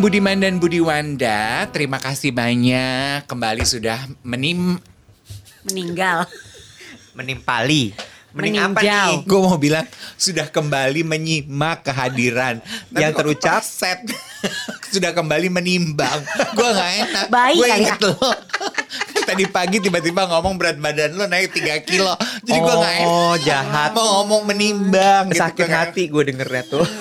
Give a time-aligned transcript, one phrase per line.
[0.00, 4.80] Yang Budiman dan Budiwanda, terima kasih banyak kembali sudah menim
[5.68, 6.24] Meninggal.
[7.12, 7.92] Menimpali.
[8.32, 9.04] Mending apa Meninjau.
[9.12, 9.16] nih?
[9.28, 9.84] Gue mau bilang
[10.16, 12.64] sudah kembali menyimak kehadiran
[12.96, 13.60] Yang terucap?
[13.60, 14.00] set
[14.96, 16.24] sudah kembali menimbang.
[16.56, 17.24] Gue nggak enak.
[17.28, 18.16] Bayi Gue inget lo.
[19.20, 22.16] Tadi pagi tiba-tiba ngomong berat badan lo naik 3 kilo.
[22.48, 23.10] Jadi gue nggak enak.
[23.12, 23.92] Oh, jahat.
[23.92, 25.28] Mau ngomong menimbang.
[25.28, 25.44] gitu.
[25.44, 26.88] Sakit nggak hati gue dengernya tuh.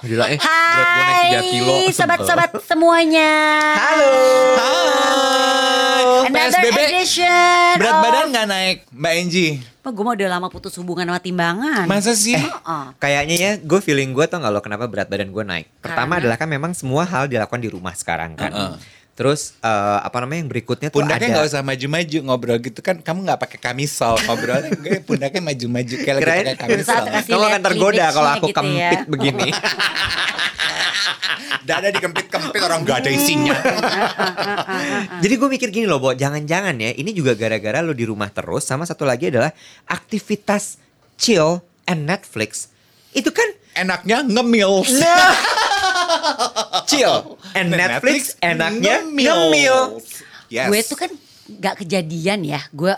[0.00, 1.72] Gila eh berat gue naik 3 kilo.
[1.76, 3.32] Hai sobat-sobat semuanya.
[3.76, 4.12] Halo.
[4.56, 6.04] Hai.
[6.22, 7.72] Another PSBB edition.
[7.76, 9.46] berat of- badan nggak naik Mbak Enji?
[9.80, 11.84] Apa gue mau udah lama putus hubungan sama timbangan.
[11.84, 12.36] Masa sih?
[12.36, 12.84] Heeh.
[12.96, 15.66] Kayaknya ya gue feeling gue tau gak lo kenapa berat badan gue naik.
[15.80, 16.20] Pertama Karena?
[16.22, 18.52] adalah kan memang semua hal dilakukan di rumah sekarang kan.
[18.52, 18.72] Heeh.
[19.20, 21.34] Terus eh, apa namanya yang berikutnya tuh Pundaknya ada.
[21.36, 26.16] nggak usah maju-maju ngobrol gitu kan kamu nggak pakai kamisol ngobrolnya gue pundaknya maju-maju kayak
[26.16, 27.04] lagi pakai kamisol.
[27.28, 28.64] Kamu akan tergoda kalau aku gitu ya.
[28.64, 29.48] kempit begini.
[31.68, 33.52] Dada dikempit-kempit orang nggak ada isinya.
[35.22, 38.64] Jadi gue mikir gini loh, Bo, jangan-jangan ya ini juga gara-gara lo di rumah terus
[38.64, 39.52] sama satu lagi adalah
[39.84, 40.80] aktivitas
[41.20, 42.72] chill and Netflix.
[43.12, 44.82] Itu kan Enaknya ngemil.
[44.98, 45.30] Nah.
[46.90, 47.16] chill
[47.52, 50.02] and Netflix, enaknya ngemil.
[50.50, 50.66] Yes.
[50.66, 51.10] Gue tuh kan
[51.48, 52.60] gak kejadian ya.
[52.70, 52.90] Gue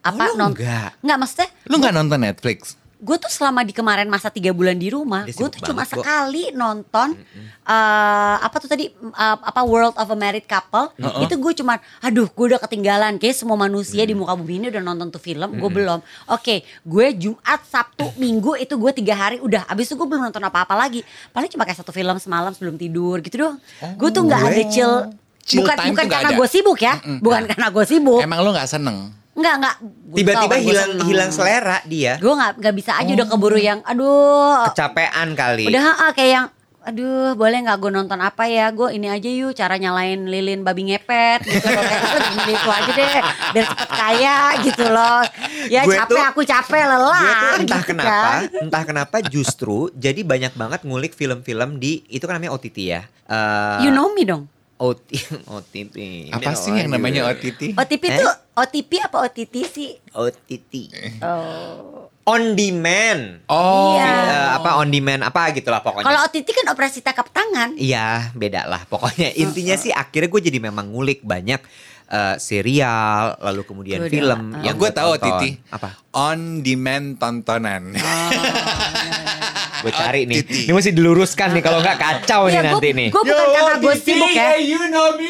[0.00, 0.96] apa Oh, lu non- enggak?
[1.02, 2.78] Nggak maksudnya Lu nggak nonton Netflix?
[3.00, 6.52] Gue tuh selama di kemarin masa tiga bulan di rumah, gue tuh cuma banget, sekali
[6.52, 7.16] nonton
[7.64, 10.92] eh, apa tuh tadi eh, apa World of a Married Couple.
[11.24, 13.16] Itu gue cuma, aduh, gue udah ketinggalan.
[13.16, 16.04] Kayak semua manusia di muka bumi ini udah nonton tuh film, gue belum.
[16.28, 19.64] Oke, gue Jumat, Sabtu, Minggu itu gue tiga hari udah.
[19.72, 21.00] Abis itu gue belum nonton apa-apa lagi.
[21.32, 23.56] Paling cuma kayak satu film semalam sebelum tidur gitu doang.
[23.96, 24.94] gue tuh nggak ada chill.
[25.40, 28.20] Chill bukan time bukan karena gue sibuk ya, bukan karena gue sibuk.
[28.20, 29.08] Emang lu nggak seneng?
[29.40, 29.76] Enggak enggak.
[30.12, 31.06] Tiba-tiba hilang seneng.
[31.08, 32.12] hilang selera dia.
[32.16, 35.64] Gue nggak nggak bisa aja udah keburu yang aduh Kecapean kali.
[35.66, 36.46] udah ah, kayak yang
[36.80, 40.88] aduh boleh nggak gue nonton apa ya gue ini aja yuk cara nyalain lilin babi
[40.88, 42.02] ngepet gitu loh kayak
[42.32, 43.10] gini itu aja deh
[43.52, 45.20] biar cepet kaya gitu loh
[45.68, 48.40] ya Gue capek tuh- aku capek lelah Gue tuh entah gitu kenapa, kan.
[48.64, 53.04] entah kenapa justru jadi banyak banget ngulik film-film di itu kan namanya OTT ya.
[53.26, 54.48] Eh, you know me dong
[54.80, 55.10] OT,
[55.44, 55.96] OTT.
[56.34, 57.76] Apa sih yang namanya OTT?
[57.76, 58.16] OTP Eh?
[58.16, 60.72] tuh OTP apa OTT sih OTT.
[61.20, 62.08] oh.
[62.22, 63.42] On demand.
[63.46, 64.06] Oh, Iya.
[64.06, 66.06] Eh, apa on demand apa gitulah pokoknya.
[66.06, 68.84] kalau OTT kan operasi tangkap tangan Iya, beda lah.
[68.86, 71.60] Pokoknya intinya sih akhirnya gue jadi memang ngulik banyak
[72.06, 75.14] eh, serial, lalu kemudian udah- film yang gue tahu.
[75.14, 75.42] OTT.
[75.70, 75.88] Apa?
[76.12, 77.96] On demand tontonan.
[79.80, 80.68] Gue cari nih.
[80.68, 83.08] Ini mesti diluruskan nih kalau nggak kacau nih Iya, nanti gua- nih.
[83.10, 85.28] gua bukan karena gue sibuk ya you know me.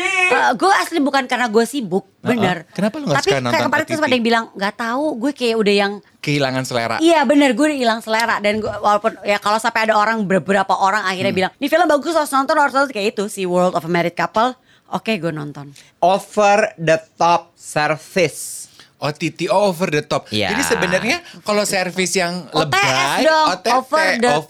[0.55, 2.67] gue asli bukan karena gue sibuk, bener.
[2.75, 5.57] Kenapa lu nggak Tapi suka nonton kemarin tuh ada yang bilang nggak tahu, gue kayak
[5.57, 6.97] udah yang Kehilangan selera.
[7.01, 10.77] Iya bener gue udah hilang selera dan gue walaupun ya kalau sampai ada orang beberapa
[10.77, 13.83] orang akhirnya bilang ini film bagus harus nonton harus nonton kayak itu si World of
[13.83, 14.53] a Married Couple
[14.93, 18.69] oke gue nonton Over the top service.
[19.01, 20.29] OTT over the top.
[20.29, 20.53] Iya.
[20.53, 24.45] Jadi sebenarnya kalau servis yang OTS lebay, dong, OTT, over the top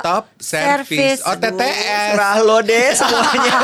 [0.00, 1.20] top service, service.
[1.26, 2.14] OTTS.
[2.14, 3.54] Serah lo deh semuanya.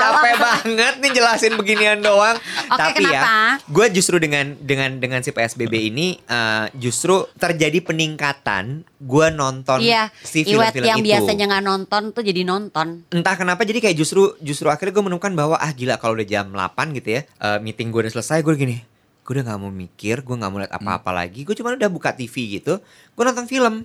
[0.00, 2.36] Capek banget nih jelasin beginian doang.
[2.36, 3.12] Oke, Tapi kenapa?
[3.12, 3.22] ya,
[3.60, 10.12] gue justru dengan dengan dengan si PSBB ini eh, justru terjadi peningkatan gue nonton Iya
[10.20, 11.08] si film-film yang itu.
[11.08, 15.32] biasanya nggak nonton tuh jadi nonton Entah kenapa jadi kayak justru justru akhirnya gue menemukan
[15.32, 18.54] bahwa ah gila kalau udah jam 8 gitu ya eh, meeting gue udah selesai gue
[18.54, 18.78] gini
[19.20, 22.10] gue udah nggak mau mikir gue nggak mau lihat apa-apa lagi gue cuma udah buka
[22.10, 23.82] TV gitu gue nonton film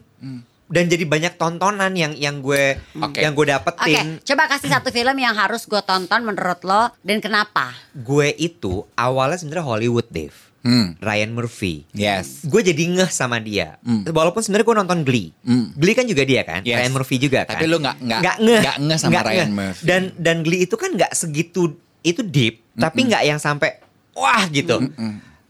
[0.65, 3.19] dan jadi banyak tontonan yang yang gue Oke.
[3.19, 7.17] yang gue Oke dapetin coba kasih satu film yang harus gue tonton menurut lo dan
[7.19, 10.97] kenapa gue itu awalnya sebenarnya Hollywood Dave Hmm.
[10.97, 12.41] Ryan Murphy Yes.
[12.41, 15.69] gue jadi ngeh sama dia walaupun sebenarnya gue nonton Glee Hmm.
[15.71, 16.81] Glee kan juga dia kan Yes.
[16.81, 19.37] Ryan Murphy juga kan Tapi lu nggak- nggak- nggak ngeh nggak ngeh sama Nggak Ryan
[19.37, 19.53] ngeh.
[19.61, 19.83] Murphy.
[19.85, 21.61] dan dan Glee itu kan nggak segitu
[22.01, 23.77] itu deep tapi nggak yang sampai
[24.15, 24.79] wah gitu.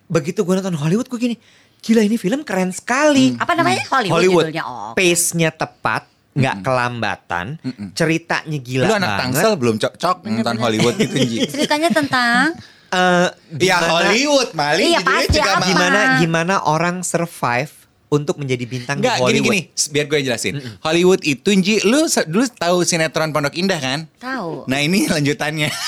[0.06, 1.38] Begitu gue nonton Hollywood gue gini
[1.80, 3.34] gila ini film keren sekali.
[3.36, 3.86] Apa namanya?
[3.88, 4.46] Hollywood, Hollywood.
[4.50, 4.64] judulnya?
[4.64, 7.56] Oh pace-nya tepat nggak kelambatan
[7.92, 9.22] ceritanya gila Lu anak banget.
[9.40, 11.38] tangsel belum cocok nonton Hollywood gitu Ji.
[11.54, 12.52] ceritanya tentang?
[12.88, 13.28] Eh,
[13.58, 15.66] Ya gimana- Hollywood Mali Iya, judulnya pasti, juga apa?
[15.66, 17.72] gimana gimana orang survive
[18.08, 19.48] untuk menjadi bintang Enggak, di Hollywood.
[19.48, 20.54] gini gini, biar gue jelasin.
[20.80, 24.00] Hollywood itu Ji, lu dulu tahu sinetron Pondok Indah kan?
[24.16, 24.64] tahu.
[24.66, 25.72] Nah, ini lanjutannya.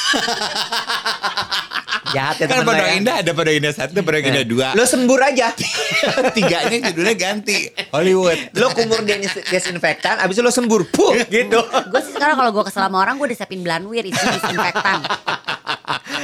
[2.14, 2.94] Jahat ya Kan lo Pondok ya.
[2.96, 4.68] Indah ada Pondok Indah satu, Pondok Indah dua.
[4.76, 5.52] Lo sembur aja.
[6.36, 7.68] Tiganya judulnya ganti.
[7.92, 8.40] Hollywood.
[8.56, 9.18] lo kumur dia
[9.52, 10.88] desinfektan, abis itu lo sembur.
[10.88, 11.60] Puh, gitu.
[11.92, 15.04] Gue sih sekarang kalau gue kesel sama orang gue udah siapin belanwir isi disinfektan.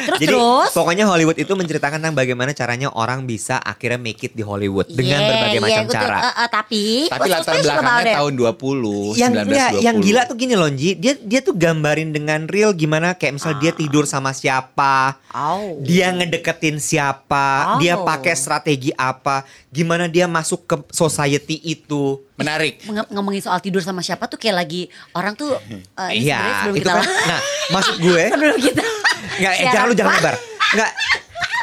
[0.04, 0.70] Terus Jadi terus.
[0.72, 5.16] pokoknya Hollywood itu menceritakan tentang bagaimana caranya orang bisa akhirnya make it di Hollywood dengan
[5.16, 6.18] Yeah, berbagai yeah, macam cara.
[6.20, 9.46] eh, eh, tapi, Tapi latar belakangnya tahun 20, yang 1920.
[9.46, 13.34] enggak, yang gila tuh gini loh Ji, dia dia tuh gambarin dengan real gimana kayak
[13.36, 15.80] misalnya dia tidur sama siapa, Oh.
[15.80, 17.80] dia ngedeketin siapa, Oh.
[17.80, 22.20] dia pakai strategi apa, gimana dia masuk ke society itu.
[22.34, 22.82] Menarik.
[22.84, 25.54] Nge- ngomongin soal tidur sama siapa tuh kayak lagi orang tuh
[25.94, 27.06] sebenarnya Iya, sebelum itu kita kan.
[27.24, 27.42] Nah,
[27.72, 28.84] maksud gue, sebelum kita
[29.34, 30.36] nggak, eh, siaran jangan lu jangan lebar,
[30.74, 30.92] nggak.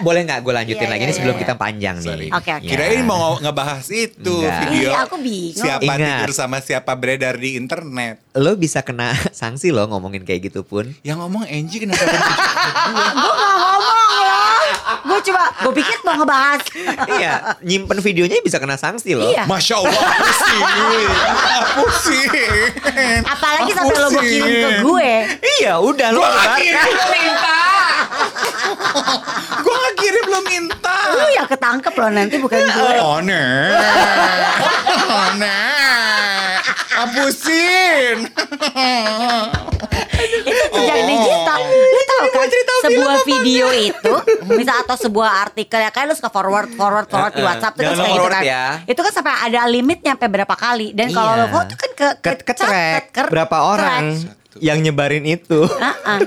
[0.01, 1.43] Boleh nggak gue lanjutin Iya, lagi iya, ini sebelum iya.
[1.45, 2.09] kita panjang nih.
[2.09, 2.29] Sorry.
[2.33, 2.65] Oke, oke.
[2.65, 2.71] Ya.
[2.73, 4.61] Kirain mau ngebahas itu Enggak.
[4.65, 4.89] video.
[4.89, 5.61] Iya, aku bingung.
[5.61, 6.01] Siapa Ingat.
[6.01, 8.17] tidur sama siapa beredar di internet.
[8.33, 10.89] Lo bisa kena sanksi loh ngomongin kayak gitu pun.
[11.05, 14.10] Yang ngomong Angie kenapa Gue gak ngomong.
[15.01, 16.61] Gue coba, gue pikir mau ngebahas.
[17.17, 17.33] iya,
[17.65, 19.25] nyimpen videonya bisa kena sanksi loh.
[19.29, 19.49] Iya.
[19.49, 20.63] Masya Allah pusing
[21.71, 22.29] Pusing
[23.25, 25.13] Apalagi sampai lo mau kirim ke gue.
[25.61, 27.61] Iya, udah lo Gue lo minta
[29.61, 32.93] Gue gak kirim lo minta Lu yang ketangkep loh nanti bukan gue.
[33.01, 33.81] Oh nek
[35.09, 36.61] Oh nek
[36.91, 38.29] Hapusin
[40.21, 41.61] Itu sejak digital.
[41.65, 42.47] Lu tahu kan
[42.91, 44.15] sebuah video itu,
[44.51, 47.43] misal atau sebuah artikel ya kayak lu suka forward forward forward di.
[47.43, 48.43] WhatsApp terus kayak gitu kan.
[48.43, 48.65] ya.
[48.85, 51.41] Itu kan sampai ada limitnya sampai berapa kali dan kalau Iya.
[51.41, 54.03] lo foto kan ke ke, ke track berapa orang
[54.59, 55.63] yang nyebarin itu.
[55.63, 56.21] Heeh.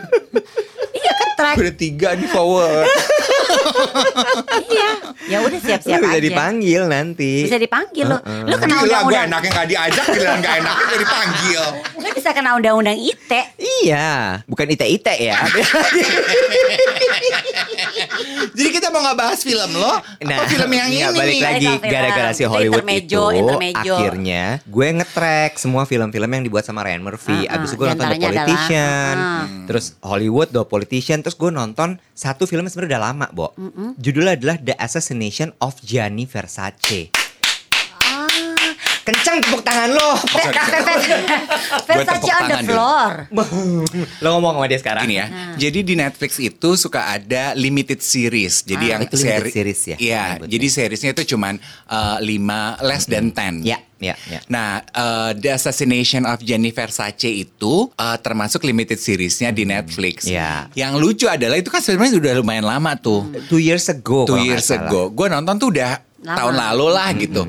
[0.94, 1.56] Iya ke track.
[1.58, 2.88] Udah tiga nih forward
[4.64, 4.90] Iya.
[5.26, 6.24] Ya udah siap-siap Lo bisa aja.
[6.24, 7.44] dipanggil nanti.
[7.44, 8.18] Bisa dipanggil lo.
[8.22, 9.26] Lu kena Gila gue undang-undang.
[9.26, 11.62] enaknya gak diajak Gila gak enaknya gue dipanggil
[11.96, 13.42] Lu bisa kena undang-undang ITE.
[13.58, 14.10] Iya,
[14.46, 15.40] bukan ite-ite ya.
[18.94, 22.46] Mau nggak bahas film lo Apa film yang nggak, ini balik nih lagi gara-gara si
[22.46, 23.94] Hollywood Intermezzo, itu intermezzo.
[23.98, 27.50] akhirnya gue nge-track semua film-film yang dibuat sama Ryan Murphy.
[27.50, 30.64] Ah, ah, Abis itu gue nonton The di antaranya adalah, Politician, ah, terus Hollywood The
[30.70, 33.48] Politician, terus gue nonton satu film yang sebenarnya udah lama, Bo.
[33.98, 37.23] Judulnya adalah The Assassination of Gianni Versace.
[39.04, 40.16] Kencang tepuk tangan lo.
[41.84, 43.10] Versace on the floor.
[44.20, 45.04] lo ngomong sama dia sekarang.
[45.04, 45.28] Gini ya,
[45.60, 48.64] jadi di Netflix itu suka ada limited series.
[48.64, 52.80] Jadi Ah, yang itu limited seri- series ya, Iya, jadi seriesnya itu cuman uh, lima
[52.80, 53.60] less than ten.
[53.62, 54.40] Ya, ya, ya.
[54.48, 60.24] Nah, uh, The Assassination of Gianni Versace itu uh, termasuk limited seriesnya di Netflix.
[60.26, 60.72] ya.
[60.74, 63.28] Yang lucu adalah itu kan sebenarnya udah lumayan lama tuh.
[63.48, 64.24] Two years ago.
[64.24, 65.08] Two years ago.
[65.10, 66.38] Gue nonton tuh udah Lama.
[66.40, 67.44] tahun lalu lah gitu.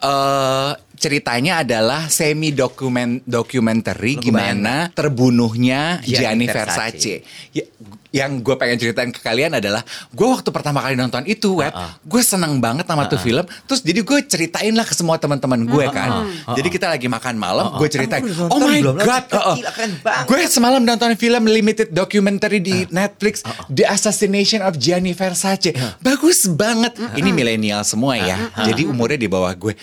[0.00, 6.74] Eh, ceritanya adalah semi dokumen documentary Lo gimana terbunuhnya Gianni Gianni Versace.
[6.74, 7.14] Versace.
[7.54, 7.64] Ya,
[8.08, 11.72] yang gue pengen ceritain ke kalian adalah gue waktu pertama kali nonton itu web,
[12.02, 13.44] gue seneng banget sama tuh film.
[13.68, 16.24] Terus jadi gue ceritain lah ke semua teman-teman gue kan.
[16.56, 20.40] Jadi kita lagi makan malam, gue ceritain, Kamu udah oh my god, keren banget." gue
[20.48, 25.76] semalam nonton film limited documentary di Netflix, The Assassination of Gianni Versace.
[26.00, 26.96] Bagus banget.
[27.12, 28.50] Ini milenial semua ya.
[28.64, 29.76] Jadi umurnya di bawah gue.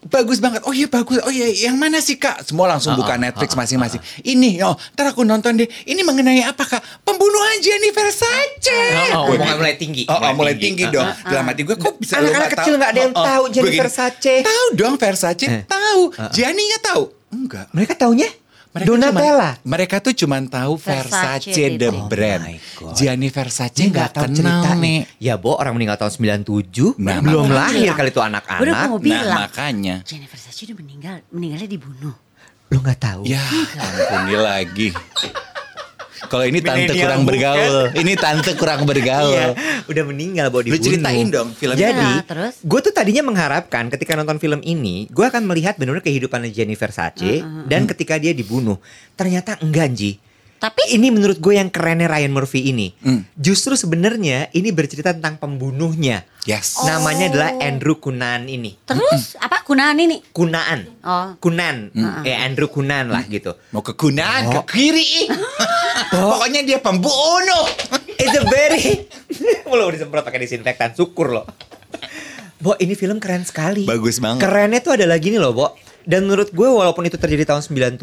[0.00, 0.62] Bagus banget.
[0.62, 1.18] Oh iya bagus.
[1.20, 2.46] Oh iya yang mana sih kak?
[2.46, 3.98] Semua langsung buka Netflix masing-masing.
[4.22, 5.66] Ini oh ntar aku nonton deh.
[5.66, 6.78] Ini mengenai apa kak?
[7.02, 8.78] Pembunuhan Gianni Versace.
[9.10, 9.58] Oh, mulai- gitu.
[9.58, 10.86] mulai tinggi, Oh, oh, mulai mulai tinggi.
[10.86, 11.08] tinggi, dong.
[11.24, 12.78] Dalam hati gue kok bisa lu Anak-anak nggak kecil tahu?
[12.78, 13.26] nggak ada yang Oh, oh.
[13.26, 14.34] tahu Gianni Versace.
[14.46, 15.46] Tahu dong Versace.
[15.46, 15.62] Eh.
[15.66, 16.00] Tahu.
[16.30, 17.02] Gianni nggak tahu?
[17.28, 17.66] Enggak.
[17.70, 18.28] Mereka taunya
[18.68, 19.50] Mereka Donatella.
[19.50, 22.06] cuman- mereka tuh cuman tahu Versace Versace, the titik.
[22.06, 22.42] brand.
[22.78, 22.92] Oh.
[22.92, 24.76] Gianni Versace nggak tahu kenal ceritanya.
[24.78, 24.98] nih.
[25.18, 27.58] Ya Bo orang meninggal tahun 97 Nah, Belum makanya.
[27.66, 29.38] lahir kali itu anak-anak Nah bilang.
[29.40, 29.96] makanya.
[30.04, 32.14] Jennifer Versace udah meninggal, meninggalnya dibunuh.
[32.68, 33.40] Lo gak tahu Ya
[33.74, 34.92] ampun lagi.
[36.28, 37.30] Kalau ini tante kurang bukan?
[37.32, 37.76] bergaul.
[37.96, 39.32] Ini tante kurang bergaul.
[39.32, 39.46] Iya,
[39.88, 41.88] udah meninggal Bo Lu dibunuh ceritain dong filmnya.
[41.88, 42.54] Jadi Ya, terus?
[42.60, 47.40] gue tuh tadinya mengharapkan ketika nonton film ini Gue akan melihat benar-benar kehidupan Jenny Versace
[47.64, 48.76] Dan ketika dia dibunuh
[49.14, 50.20] Ternyata enggak Ji
[50.58, 52.90] Tapi ini menurut gue yang kerennya Ryan Murphy ini.
[52.98, 53.22] Hmm.
[53.32, 56.26] Justru sebenarnya ini bercerita tentang pembunuhnya.
[56.44, 56.82] Yes.
[56.82, 58.74] Namanya adalah Andrew Cunanan ini.
[58.82, 60.18] terus apa kunaan ini?
[60.32, 60.88] Kunaan.
[61.00, 61.38] Oh.
[61.38, 61.94] Kunan.
[62.24, 63.54] Kayak Andrew Cunan lah gitu.
[63.70, 64.64] Mau ke kunan, Oh.
[64.66, 65.30] ke kiri.
[66.10, 67.64] Pokoknya dia pembunuh.
[68.18, 69.06] It's a very...
[69.68, 70.90] Lo disemprot pakai disinfektan.
[70.92, 71.46] Syukur loh.
[72.58, 73.86] Bo, ini film keren sekali.
[73.86, 74.42] Bagus banget.
[74.42, 75.78] Kerennya tuh adalah gini loh, Bo.
[76.06, 77.98] Dan menurut gue walaupun itu terjadi tahun 97,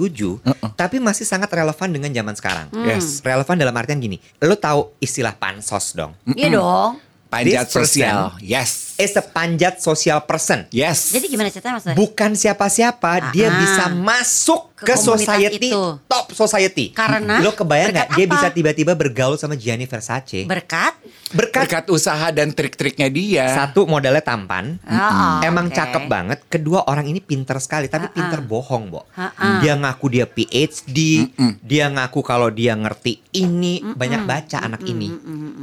[0.75, 2.67] tapi masih sangat relevan dengan zaman sekarang.
[2.85, 3.23] Yes.
[3.23, 4.17] Relevan dalam artian gini.
[4.43, 6.13] Lo tahu istilah pansos dong?
[6.35, 6.99] Iya dong.
[7.35, 8.19] Panjat This sosial.
[8.39, 8.71] Yes.
[8.95, 10.71] is a panjat social person.
[10.71, 11.11] Yes.
[11.11, 11.97] Jadi gimana ceritanya maksudnya?
[11.97, 13.59] Bukan siapa-siapa, dia Ah.
[13.59, 15.99] bisa masuk Ke ke, society, itu.
[16.05, 16.91] top society.
[16.91, 17.39] Karena?
[17.39, 20.43] lo kebayang nggak dia bisa tiba-tiba bergaul sama Gianni Versace?
[20.43, 20.95] Berkat?
[21.29, 23.51] Berkat Berkat usaha dan trik-triknya dia.
[23.53, 25.75] satu modalnya tampan, Oh, emang oke.
[25.75, 26.39] cakep banget.
[26.47, 28.45] Kedua orang ini pinter sekali, tapi Ah, pinter ah.
[28.45, 29.03] bohong, Bo.
[29.11, 29.59] Ah, ah.
[29.59, 31.27] Dia ngaku dia PhD,
[31.59, 35.11] dia ngaku kalau dia ngerti ini, banyak baca anak ini.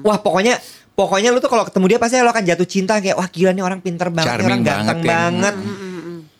[0.02, 0.60] Wah, pokoknya
[0.92, 3.64] pokoknya lu tuh kalau ketemu dia pasti lo akan jatuh cinta kayak wah gila nih
[3.64, 5.12] orang pinter banget, nih Charming orang ganteng banget ya.
[5.12, 5.54] banget.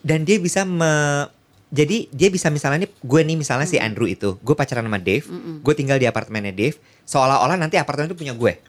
[0.03, 0.93] Dan dia bisa me
[1.73, 5.25] jadi dia bisa misalnya nih gue nih misalnya si Andrew itu, gue pacaran sama Dave,
[5.65, 6.77] gue tinggal di apartemennya Dave,
[7.09, 8.61] seolah-olah nanti apartemen itu punya gue.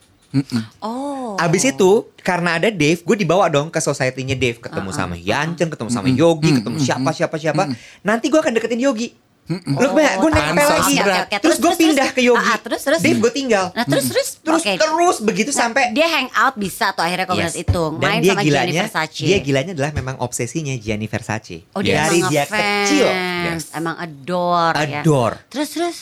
[0.82, 1.36] Oh.
[1.38, 5.68] Abis itu karena ada Dave, gue dibawa dong ke society-nya Dave, ketemu Ah, sama Yancen,
[5.70, 7.64] ketemu sama Yogi, ketemu siapa siapa siapa.
[8.02, 9.14] Nanti gue akan deketin Yogi.
[9.44, 10.96] Lu kebayang, gue nempel Pansos lagi.
[10.98, 11.20] berat.
[11.20, 12.40] Oke, oke, Terus gue pindah ke Yogi.
[12.40, 13.00] Ah, ah, terus terus.
[13.00, 13.66] Dave gue tinggal.
[13.70, 14.28] Nah terus terus.
[14.40, 14.74] Terus Oke.
[14.78, 17.66] terus begitu Nah, sampai dia hang out bisa tuh akhirnya komunitas Yes.
[17.66, 19.22] itu Dan main dia sama Gianni gilanya, Versace.
[19.22, 21.58] dia gilanya adalah memang obsesinya Gianni Versace.
[21.72, 23.08] Oh dia Dari dia kecil.
[23.74, 25.02] Emang adore, ya.
[25.02, 25.36] Adore.
[25.48, 25.98] Terus terus.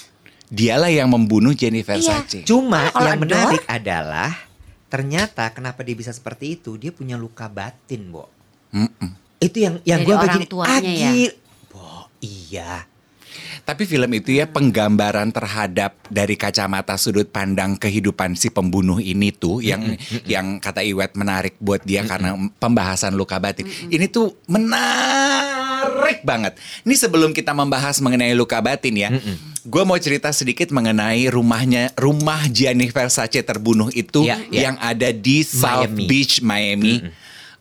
[0.48, 2.44] Dialah yang membunuh Jenny Versace.
[2.44, 3.32] Cuma Ah, kalau yang adore?
[3.48, 4.32] menarik adalah
[4.86, 6.76] ternyata kenapa dia bisa seperti itu?
[6.76, 8.28] Dia punya luka batin, Bo.
[8.70, 9.18] Mm-mm.
[9.40, 10.46] Itu yang yang gue begini.
[10.62, 11.10] ah, ya?
[11.10, 12.84] gil- Bo, iya.
[13.62, 19.62] Tapi film itu ya penggambaran terhadap dari kacamata sudut pandang kehidupan si pembunuh ini tuh
[19.62, 19.96] yang
[20.26, 23.66] yang kata Iwet menarik buat dia karena pembahasan luka batin.
[23.88, 26.58] Ini tuh menarik banget.
[26.84, 29.10] Ini sebelum kita membahas mengenai luka batin ya,
[29.62, 34.62] gue mau cerita sedikit mengenai rumahnya rumah Gianni Versace terbunuh itu Iya, iya.
[34.70, 36.06] yang ada di South Miami.
[36.06, 36.94] Beach, Miami.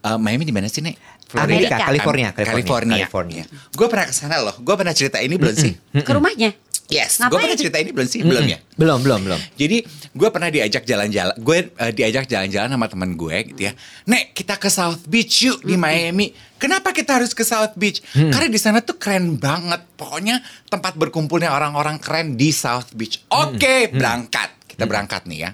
[0.00, 0.96] Eh, Miami di mana sih nek?
[1.38, 1.86] Amerika, Amerika.
[1.86, 2.50] California, California.
[2.50, 2.96] California.
[3.06, 3.44] California.
[3.76, 4.54] Gue pernah ke sana loh.
[4.58, 5.72] Gue pernah cerita ini belum sih?
[6.02, 6.50] Ke rumahnya.
[6.90, 8.26] Yes, gue pernah cerita ini belum sih?
[8.26, 8.58] Belum ya?
[8.74, 9.40] Belum, belum, belum.
[9.54, 13.72] Jadi gue pernah diajak jalan-jalan, gue eh, diajak jalan-jalan sama temen gue gitu ya.
[14.10, 16.34] Nek kita ke South Beach yuk di Miami.
[16.58, 18.02] Kenapa kita harus ke South Beach?
[18.10, 19.86] Karena di sana tuh keren banget.
[19.94, 23.22] Pokoknya tempat berkumpulnya orang-orang keren di South Beach.
[23.30, 24.50] Oke, berangkat.
[24.66, 25.50] Kita berangkat nih ya.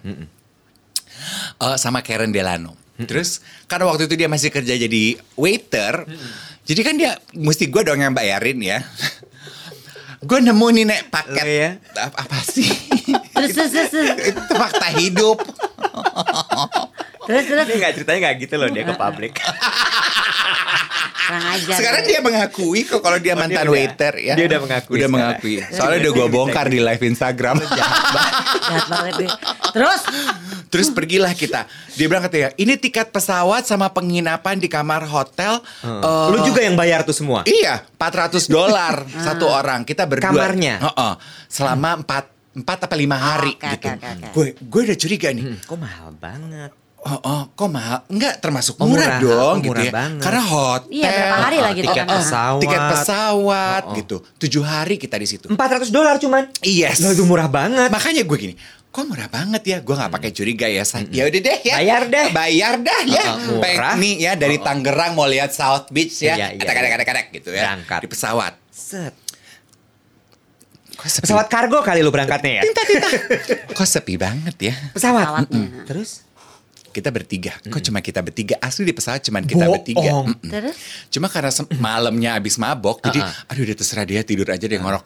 [1.60, 2.85] Eh, sama Karen Delano.
[2.98, 6.08] Terus karena waktu itu dia masih kerja jadi waiter,
[6.62, 8.80] jadi kan dia mesti gue dong yang bayarin ya.
[10.28, 11.70] gue nemu nih nek paket ya?
[11.98, 12.64] apa, apa sih?
[13.36, 13.92] Terus terus terus.
[14.32, 15.36] Itu fakta hidup.
[17.22, 17.44] terus.
[17.44, 17.66] terus.
[17.66, 19.36] Dia gak ceritanya gak gitu loh dia ke publik.
[21.26, 21.74] Ajar.
[21.74, 24.34] Sekarang dia mengakui kok kalau dia Oh, mantan dia udah- waiter ya.
[24.34, 25.36] dia udah mengakui Udah sekarang.
[25.36, 25.54] mengakui.
[25.68, 27.56] Soalnya udah gue bongkar di live Instagram.
[27.60, 29.30] Jahat banget deh.
[29.70, 30.02] Terus.
[30.76, 31.64] Terus pergilah kita.
[31.92, 35.64] Dia bilang katanya, ini tiket pesawat sama penginapan di kamar hotel.
[35.80, 37.40] eh, Lu juga yang bayar tuh semua.
[37.42, 39.82] Iya, 400 dolar satu orang.
[39.82, 40.28] Kita berdua.
[40.28, 40.76] Kamarnya?
[40.82, 41.14] Heeh.
[41.46, 43.84] selama 4 empat apa lima hari Oke, gitu.
[43.84, 44.28] oke, oke, oke.
[44.32, 45.44] Gue gue udah curiga nih.
[45.44, 46.72] Hmm, kok mahal banget.
[46.98, 48.02] Oh, oh, kok mahal?
[48.08, 49.18] Enggak, termasuk Oh, murah, murah.
[49.22, 49.92] dong Oh, gitu murah ya.
[49.94, 50.22] banget.
[50.24, 50.88] Karena hotel.
[50.90, 52.16] Iya, berapa hari lah gitu tiket kan.
[52.18, 52.60] pesawat.
[52.60, 53.94] Tiket pesawat Oh, oh.
[53.94, 54.16] gitu.
[54.36, 55.46] Tujuh hari kita di situ.
[55.46, 56.42] 400 dolar cuman.
[56.60, 56.98] Yes.
[56.98, 57.88] Loh, itu murah banget.
[57.88, 58.54] Makanya gue gini,
[58.96, 59.78] kok murah banget ya?
[59.84, 60.80] Gue nggak pakai curiga ya.
[60.88, 61.04] say.
[61.12, 61.74] Ya udah deh ya.
[61.76, 62.26] Bayar deh.
[62.32, 63.24] Bayar dah ya.
[63.28, 63.94] Uh, uh, murah.
[64.00, 66.32] Nih ya dari Tangerang mau lihat South Beach ya.
[66.32, 67.62] Iya, iya, Kadek-kadek-kadek gitu ya.
[67.68, 68.00] Berangkat.
[68.00, 68.52] Di pesawat.
[68.72, 69.12] Set.
[70.96, 72.72] Kok sepi, Pesawat kargo kali lu berangkatnya ya?
[73.76, 74.74] kok sepi banget ya?
[74.96, 75.44] Pesawat.
[75.44, 75.60] Pesawatnya.
[75.60, 75.84] Mm-mm.
[75.84, 76.24] Terus?
[76.88, 77.52] Kita bertiga.
[77.68, 78.56] Kok cuma kita bertiga?
[78.64, 80.00] Asli di pesawat cuma kita bertiga.
[80.00, 80.32] Bohong.
[80.32, 80.48] Mm-mm.
[80.48, 80.76] Terus.
[81.12, 85.04] Cuma karena malamnya abis mabok, jadi aduh udah terserah dia tidur aja deh ngorok.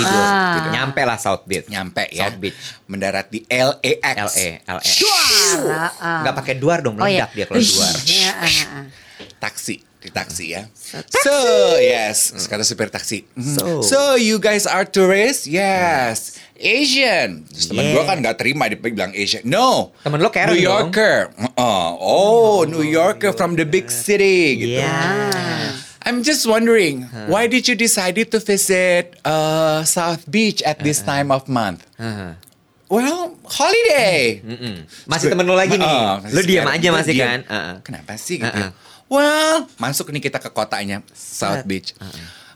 [0.00, 0.24] Tidur.
[0.24, 0.52] Ah.
[0.56, 0.70] Tidur.
[0.72, 1.66] Nyampe lah South Beach.
[1.66, 2.26] Nyampe ya.
[2.26, 2.56] South Beach.
[2.86, 4.32] Mendarat di LAX.
[4.32, 4.80] LE, LE.
[4.82, 5.84] Suara.
[5.94, 6.20] ah.
[6.22, 7.28] Nggak pakai duar dong, Oh iya.
[7.28, 7.94] meledak dia kalau duar.
[8.02, 8.84] Iya, ah, ah.
[9.38, 10.64] taksi di taksi ya.
[11.12, 11.36] So
[11.76, 13.28] yes, kata supir taksi.
[13.30, 13.52] Mhm.
[13.52, 13.64] So.
[13.84, 15.44] So you guys are tourists?
[15.44, 16.40] Yes.
[16.56, 17.44] Asian.
[17.46, 17.94] Terus temen Yeah.
[17.96, 19.40] gue kan gak terima dia bilang Asian.
[19.44, 19.96] No.
[20.00, 20.92] Temen lo Karen New dong.
[20.92, 21.32] Yorker.
[21.32, 21.86] Uh-uh.
[21.96, 24.84] Oh, New Yorker from the big city gitu.
[24.84, 25.72] Yeah.
[26.10, 31.30] I'm just wondering, why did you decided to visit uh, South Beach at this time
[31.30, 31.86] of month?
[31.94, 32.34] Haha.
[32.90, 34.42] Well, holiday.
[34.42, 34.90] Mm-mm.
[35.06, 35.86] Masih temen lo lagi nih.
[35.86, 37.22] Uh, Lo diam aja masih diem.
[37.22, 37.40] kan?
[37.46, 37.74] Uh-uh.
[37.86, 38.50] Kenapa sih gitu?
[38.50, 38.74] Uh-uh.
[39.06, 41.94] Well, masuk nih kita ke kotanya South Beach.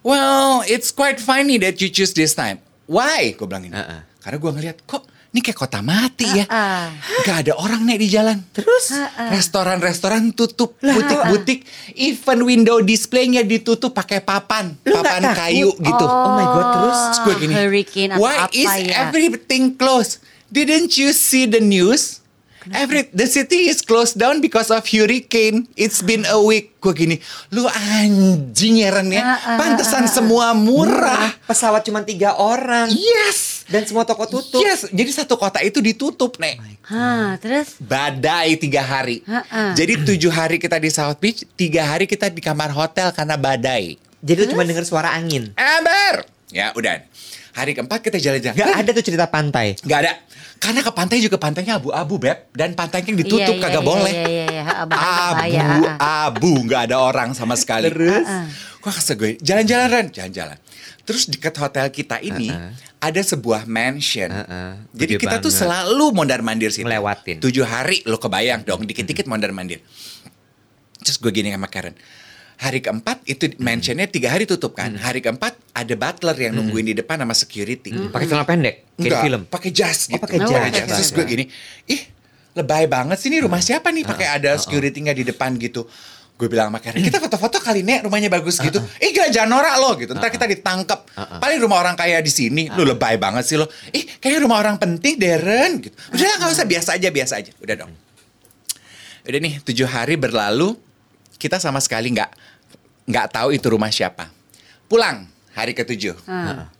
[0.03, 2.59] Well, it's quite funny that you choose this time.
[2.91, 3.39] Why?
[3.39, 3.79] Gue bilang ini.
[3.79, 4.03] Uh-uh.
[4.27, 6.47] Karena gue ngeliat kok ini kayak kota mati ya.
[6.47, 6.95] Uh-uh.
[7.27, 8.39] Gak ada orang nih di jalan.
[8.55, 8.95] Terus
[9.35, 11.67] restoran-restoran tutup, butik-butik,
[11.99, 15.39] even window display-nya ditutup pakai papan, Lu papan takut?
[15.43, 16.05] kayu gitu.
[16.07, 16.99] Oh my God, terus?
[17.03, 17.55] Terus gue gini,
[18.15, 19.11] why apa is ya?
[19.11, 20.23] everything closed?
[20.55, 22.23] Didn't you see the news?
[22.73, 25.69] Every the city is closed down because of hurricane.
[25.77, 26.81] It's been a week.
[26.81, 27.17] Gue gini,
[27.53, 29.21] lu anjing ya Ren ya.
[29.21, 31.33] Ah, ah, Pantesan semua murah.
[31.45, 32.89] Pesawat cuma tiga orang.
[32.93, 33.65] Yes.
[33.65, 34.61] Dan semua toko tutup.
[34.61, 36.61] Yes, jadi satu kota itu ditutup, Nek.
[36.85, 39.25] Hah, terus Badai tiga hari.
[39.25, 39.73] Ha-ha.
[39.73, 43.97] Jadi tujuh hari kita di South Beach, tiga hari kita di kamar hotel karena badai.
[44.21, 45.53] Jadi lu cuma denger suara angin.
[45.57, 46.29] Ember.
[46.53, 47.01] Ya udah.
[47.55, 48.59] Hari keempat kita jalan-jalan.
[48.59, 49.79] Gak ada tuh cerita pantai.
[49.79, 50.13] Gak ada.
[50.59, 52.51] Karena ke pantai juga pantainya abu-abu, Beb.
[52.51, 54.13] Dan pantainya yang ditutup Iya, iya, kagak iya, boleh.
[54.13, 55.93] Iya, iya, iya.
[56.01, 57.93] Abu-abu, nggak ada orang sama sekali.
[57.93, 58.27] Terus?
[58.81, 60.57] Gue kata gue, jalan-jalan Ren, jalan-jalan.
[61.05, 62.49] Terus dekat hotel kita ini
[62.97, 64.33] ada sebuah mansion.
[64.33, 64.81] Uh-uh.
[64.97, 65.61] Jadi Gede kita tuh banget.
[65.69, 66.81] selalu mondar-mandir sih.
[66.81, 67.45] Ngelewatin.
[67.45, 69.85] Tujuh hari lo kebayang dong, dikit-dikit mondar-mandir.
[71.05, 71.93] Terus gue gini sama Karen.
[72.65, 74.97] Hari keempat itu mansionnya tiga hari tutup kan.
[74.97, 77.93] Hari keempat ada butler yang nungguin di depan sama security.
[78.09, 78.89] Pakai celana pendek.
[78.89, 79.43] Kayak Enggak, film.
[79.45, 80.23] pakai jas Oh, gitu.
[80.25, 80.61] pakai Oh, jas.
[80.65, 81.09] pakai Terus jas.
[81.13, 81.45] gue gini,
[81.85, 82.01] ih
[82.57, 85.85] lebay banget sih ini rumah siapa nih pakai ada security nggak di depan gitu.
[86.35, 88.81] Gue bilang sama Karen, kita foto-foto kali nek rumahnya bagus gitu.
[88.99, 90.17] Ih gak jangan norak lo gitu.
[90.17, 91.07] Ntar kita ditangkap.
[91.39, 92.67] Paling rumah orang kaya di sini.
[92.75, 93.69] Lu lebay banget sih lo.
[93.93, 95.95] Ih kayaknya rumah orang penting Darren gitu.
[96.11, 97.53] Udah nggak usah biasa aja biasa aja.
[97.61, 97.93] Udah dong.
[99.25, 100.75] Udah nih tujuh hari berlalu
[101.39, 102.31] kita sama sekali nggak
[103.05, 104.29] nggak tahu itu rumah siapa.
[104.89, 106.19] Pulang hari ketujuh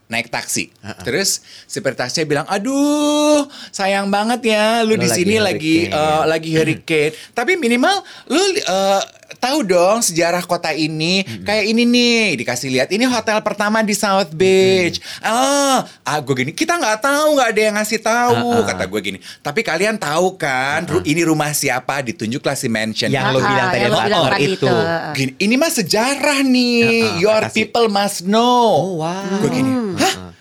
[0.05, 0.69] naik taksi.
[1.03, 6.21] Terus supir taksi bilang, aduh sayang banget ya lu Lu di lagi sini lagi hurricane."
[6.21, 7.13] eh, lagi hurricane.
[7.33, 7.97] Tapi minimal
[8.29, 9.03] lu eh,
[9.41, 14.33] tahu dong sejarah kota ini kayak ini nih dikasih lihat ini hotel pertama di South
[14.33, 14.99] Beach.
[15.23, 19.19] Ah, ah gue gini kita nggak tahu nggak ada yang ngasih tahu kata gue gini.
[19.41, 23.09] Tapi kalian tahu kan ru- ini rumah siapa ditunjuklah si mansion.
[23.09, 24.53] Yang lo bilang tadi yang lo bilang itu.
[24.67, 24.75] itu.
[25.15, 26.83] Gini, ini mah sejarah nih.
[26.85, 27.55] Heeh, Your makasih.
[27.55, 28.67] people must know.
[28.75, 29.39] Oh, wow.
[29.41, 30.34] Gue gini, hah?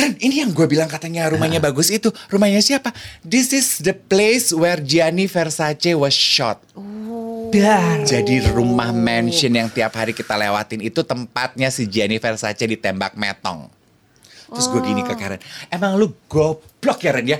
[0.00, 2.08] Ren, ini yang gue bilang katanya rumahnya bagus itu.
[2.32, 2.88] Rumahnya siapa?
[3.20, 6.56] This is the place where Gianni Versace was shot.
[7.50, 8.08] Dan.
[8.08, 13.68] Jadi rumah mansion yang tiap hari kita lewatin itu tempatnya si Gianni Versace ditembak metong.
[14.50, 15.38] Terus gue gini ke Karen,
[15.70, 17.38] emang lu goblok ya Ren ya?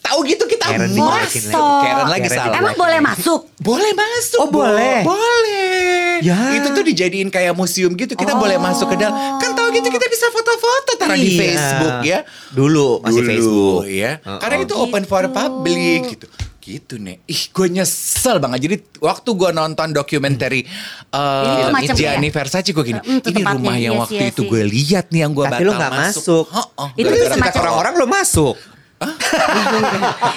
[0.00, 1.06] Tahu gitu kita Karen masuk.
[1.12, 1.38] lagi.
[1.52, 2.56] Karen lagi Karen salah.
[2.56, 3.40] Emang boleh masuk?
[3.60, 4.40] Boleh masuk.
[4.40, 4.64] Oh, Bo.
[4.64, 5.04] boleh?
[5.04, 6.24] Boleh.
[6.24, 6.56] Ya.
[6.56, 8.16] Itu tuh dijadiin kayak museum gitu.
[8.16, 9.38] Kita boleh masuk ke dalam.
[9.40, 11.38] Kan gitu kita bisa foto-foto taruh di Iya.
[11.40, 12.18] Facebook ya.
[12.50, 13.80] Dulu masih Dulu, Facebook.
[13.86, 14.12] ya.
[14.22, 14.64] Oh, Karena oh.
[14.64, 16.26] itu open for public gitu.
[16.60, 17.18] Gitu nih.
[17.24, 18.58] Ih, gue nyesel banget.
[18.62, 20.62] Jadi waktu gue nonton dokumenter uh,
[21.72, 23.00] Ini Gianni kayak- Versace gue gini.
[23.00, 25.64] Mm, itu ini rumah yang iya waktu iya itu gue lihat nih yang gue batal
[25.64, 26.44] lu nggak masuk.
[26.46, 26.88] Heeh.
[26.94, 28.54] Itu tuh Gara-gara semacam- orang-orang lo masuk.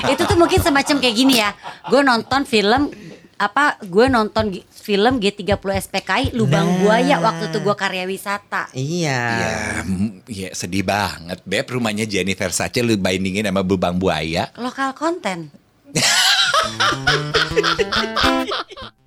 [0.08, 1.52] itu tuh mungkin semacam kayak gini ya.
[1.92, 2.88] Gue nonton film
[3.38, 3.78] apa?
[3.86, 8.68] Gue nonton film G30 SPKI Lubang Buaya waktu itu gue karya wisata.
[8.74, 9.22] Iya.
[9.40, 14.52] Ya, mm, ya sedih banget Beb rumahnya Gianni Versace lu bandingin sama Bubang Buaya.
[14.58, 15.52] Lokal konten.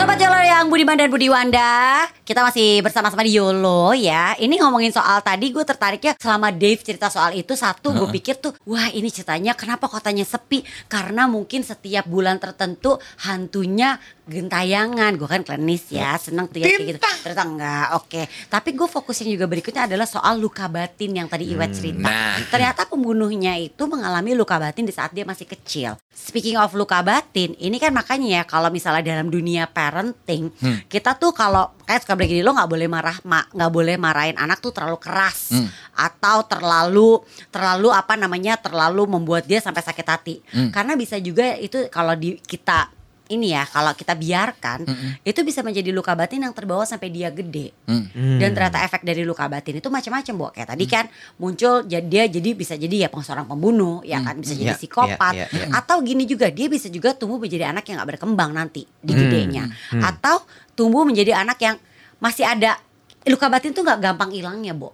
[0.00, 2.08] Sobat Yolo yang Budiman dan Budi Wanda.
[2.24, 4.32] Kita masih bersama-sama di Yolo ya.
[4.32, 7.52] Ini ngomongin soal tadi gue tertariknya Selama Dave cerita soal itu.
[7.52, 10.64] Satu gue pikir tuh Wah ini ceritanya kenapa kotanya sepi?
[10.88, 12.96] Karena mungkin setiap bulan tertentu
[13.28, 15.18] Hantunya gentayangan.
[15.18, 16.98] Gue kan klinis ya Seneng tuh ya kayak gitu.
[17.02, 18.22] Ternyata enggak oke.
[18.46, 22.06] Tapi gue fokusin juga berikutnya adalah soal luka batin Yang tadi Iwet cerita.
[22.06, 22.38] nah.
[22.46, 25.98] Ternyata pembunuhnya itu mengalami luka batin di saat dia masih kecil.
[26.14, 30.52] Speaking of luka batin, ini kan makanya ya kalau misalnya dalam dunia parenting,
[30.86, 34.36] kita tuh kalau kayak suka bilang gini, lo nggak boleh marah, mak, nggak boleh marahin
[34.36, 35.50] anak tuh terlalu keras.
[35.96, 40.36] Atau terlalu terlalu apa namanya terlalu membuat dia sampai sakit hati.
[40.70, 42.99] Karena bisa juga itu kalau di kita
[43.30, 44.82] ini ya kalau kita biarkan
[45.22, 47.70] itu bisa menjadi luka batin yang terbawa sampai dia gede.
[48.42, 50.46] Dan ternyata efek dari luka batin itu macam-macam bu.
[50.50, 51.04] Kayak tadi kan
[51.38, 55.32] muncul jadi dia jadi bisa jadi ya seorang pembunuh ya kan bisa jadi Iya, psikopat.
[55.36, 55.78] iya, iya, iya.
[55.78, 59.70] atau gini juga dia bisa juga tumbuh menjadi anak yang nggak berkembang nanti di gedenya.
[60.02, 60.42] Atau
[60.74, 61.76] tumbuh menjadi anak yang
[62.18, 62.76] masih ada
[63.28, 64.90] luka batin tuh nggak gampang hilangnya bu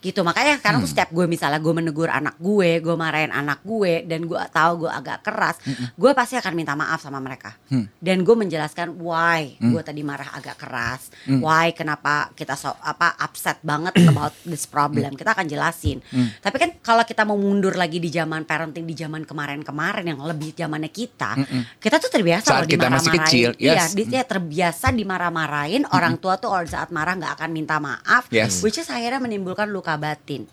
[0.00, 4.04] gitu makanya sekarang tuh setiap gue misalnya gue menegur anak gue gue marahin anak gue
[4.04, 5.56] dan gue tahu gue agak keras
[5.94, 7.52] gue pasti akan minta maaf sama mereka.
[8.00, 13.60] Dan gue menjelaskan why gue tadi marah agak keras why kenapa kita so apa upset
[13.60, 16.00] banget about this problem kita akan jelasin.
[16.40, 20.56] Tapi kan kalau kita mau mundur lagi di zaman parenting di zaman kemarin-kemarin yang lebih
[20.56, 21.36] zamannya kita
[21.76, 23.92] kita tuh terbiasa Saat kita masih kecil, iya yes.
[23.92, 28.62] di- dia terbiasa dimarah-marahin orang tua tuh saat marah nggak akan minta maaf Yes.
[28.62, 30.46] which is akhirnya menimbulkan luka batin.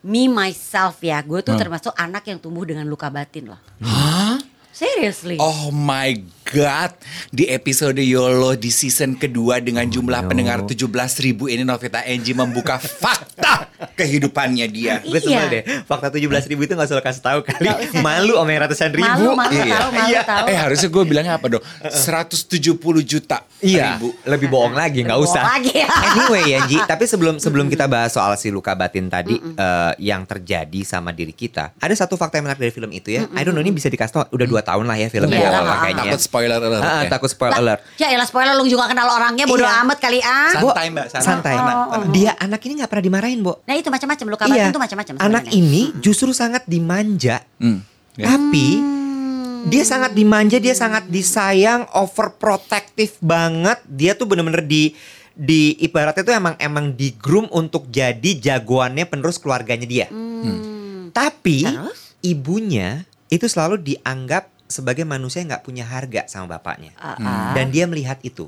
[0.00, 1.20] Me myself ya.
[1.20, 3.60] Gue tuh termasuk anak yang tumbuh dengan luka batin loh.
[4.70, 5.36] Seriously.
[5.36, 6.16] Oh my
[6.50, 6.90] God,
[7.30, 10.82] di episode YOLO di season kedua dengan Oh, jumlah pendengar 17
[11.20, 14.98] ribu ini Novita Angie membuka fakta kehidupannya dia.
[15.00, 15.22] Gue Iya.
[15.22, 15.62] sebel deh.
[15.84, 17.70] Fakta 17 ribu itu gak usah kasih tahu kali.
[17.98, 19.06] Malu om yang ratusan ribu.
[19.06, 19.62] Malu, malu Iya.
[19.72, 20.44] tahu, malu tahu.
[20.46, 21.62] Eh harusnya gue bilangnya apa dong?
[21.86, 24.10] 170 juta Iya, ribu.
[24.24, 25.42] lebih bohong lagi, nggak Lebih usah.
[25.42, 25.74] bohong lagi.
[25.86, 26.78] anyway ya, Ji.
[26.80, 31.30] Tapi sebelum sebelum kita bahas soal si luka batin tadi eh, yang terjadi sama diri
[31.32, 33.30] kita, ada satu fakta yang menarik dari film itu ya.
[33.30, 34.26] I don't know ini bisa dikasih tau.
[34.30, 36.02] Udah dua tahun lah ya filmnya Iya, kalau kayaknya.
[36.10, 36.82] Takut spoiler alert.
[36.82, 37.10] Ah, ya.
[37.12, 37.80] takut spoiler Lah, alert.
[37.94, 39.84] Ya elah spoiler lu juga kenal orangnya bodo Iya.
[39.84, 40.50] amat kali ah.
[40.50, 41.26] Santai, Mbak, santai.
[41.28, 41.54] Santai.
[41.54, 42.02] Oh, oh, oh.
[42.08, 43.60] Dia anak ini nggak pernah dimarahin, Bo.
[43.62, 44.72] Nah itu macam-macam luka batin Iya.
[44.72, 45.14] tuh macam-macam.
[45.20, 47.44] Anak ini justru sangat dimanja.
[47.60, 47.84] Hmm,
[48.16, 48.26] ya.
[48.32, 48.66] Tapi
[49.68, 53.78] dia sangat dimanja, dia sangat disayang, overprotective banget.
[53.84, 54.96] Dia tuh bener-bener di
[55.30, 60.06] di ibaratnya tuh emang emang di groom untuk jadi jagoannya penerus keluarganya dia.
[61.10, 62.16] Tapi Terus?
[62.20, 66.94] ibunya itu selalu dianggap sebagai manusia yang nggak punya harga sama bapaknya.
[66.96, 67.52] Ah, ah.
[67.52, 68.46] Dan dia melihat itu.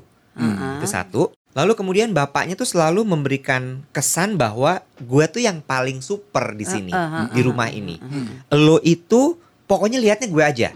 [0.79, 1.29] Itu satu.
[1.53, 6.89] Lalu kemudian bapaknya tuh selalu memberikan kesan bahwa gue tuh yang paling super di sini,
[6.89, 8.01] ah, ah, di rumah ini.
[8.49, 9.37] Lo itu
[9.69, 10.69] pokoknya lihatnya gue aja.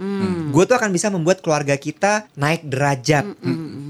[0.54, 3.26] Gue tuh akan bisa membuat keluarga kita naik derajat.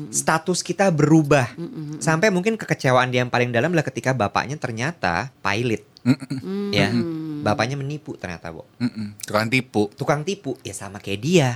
[0.10, 1.52] Status kita berubah.
[1.98, 5.84] Sampai mungkin kekecewaan dia yang paling dalam adalah ketika bapaknya ternyata pilot.
[6.72, 6.88] Ya,
[7.44, 8.64] bapaknya menipu ternyata, Bo.
[8.80, 9.20] Mm-mm.
[9.20, 9.92] Tukang tipu.
[9.92, 11.50] Tukang tipu, ya sama kayak dia.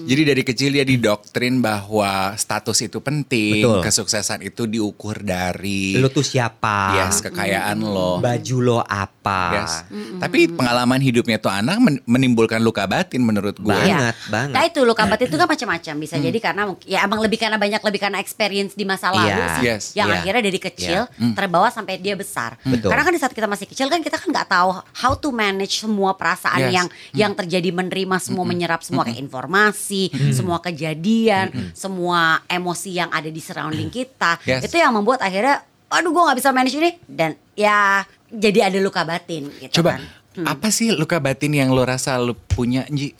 [0.00, 3.80] Jadi dari kecil dia didoktrin bahwa status itu penting, Betul.
[3.80, 6.98] kesuksesan itu diukur dari Lo tuh siapa?
[6.98, 8.18] yes kekayaan lo.
[8.18, 9.40] Baju lo apa?
[9.54, 9.72] Yes.
[10.18, 13.70] Tapi pengalaman hidupnya tuh anak men- menimbulkan luka batin menurut gue.
[13.70, 14.28] Banget, Iya.
[14.28, 14.54] banget.
[14.54, 17.78] Nah itu luka batin itu kan macam-macam bisa jadi karena ya emang lebih karena banyak
[17.78, 19.46] lebih karena experience di masa lalu Iya.
[19.48, 19.84] sih Yes.
[19.94, 20.16] yang Iya.
[20.18, 21.00] akhirnya dari kecil
[21.32, 22.58] terbawa sampai dia besar.
[22.60, 22.90] Betul.
[22.90, 25.78] Karena kan di saat kita masih kecil kan kita kan nggak tahu how to manage
[25.78, 26.74] semua perasaan Yes.
[26.74, 33.28] yang yang terjadi menerima semua menyerap semua kayak informasi, semua kejadian, semua emosi yang ada
[33.28, 34.42] di surrounding kita.
[34.42, 34.66] Yes.
[34.66, 39.02] Itu yang membuat akhirnya aduh gue nggak bisa manage ini dan ya jadi ada luka
[39.02, 40.46] batin gitu Coba kan.
[40.46, 43.10] apa sih luka batin yang lo rasa lo punya, Ji?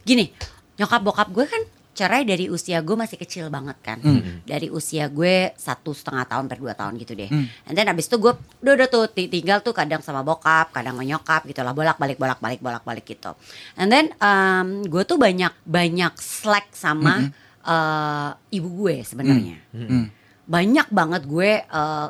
[0.00, 0.32] gini
[0.74, 1.60] nyokap bokap gue kan
[1.94, 4.02] cerai dari usia gue masih kecil banget kan.
[4.42, 7.30] Dari usia gue satu setengah tahun per dua tahun gitu deh.
[7.64, 10.92] And then abis itu gue udah udah tuh ti- tinggal tuh kadang sama bokap kadang
[10.92, 13.32] sama nyokap gitu lah bolak balik bolak balik bolak balik gitu.
[13.74, 17.30] And then um, gue tuh banyak banyak slack sama
[17.62, 19.56] uh, ibu gue sebenarnya.
[20.44, 22.08] Banyak banget gue uh,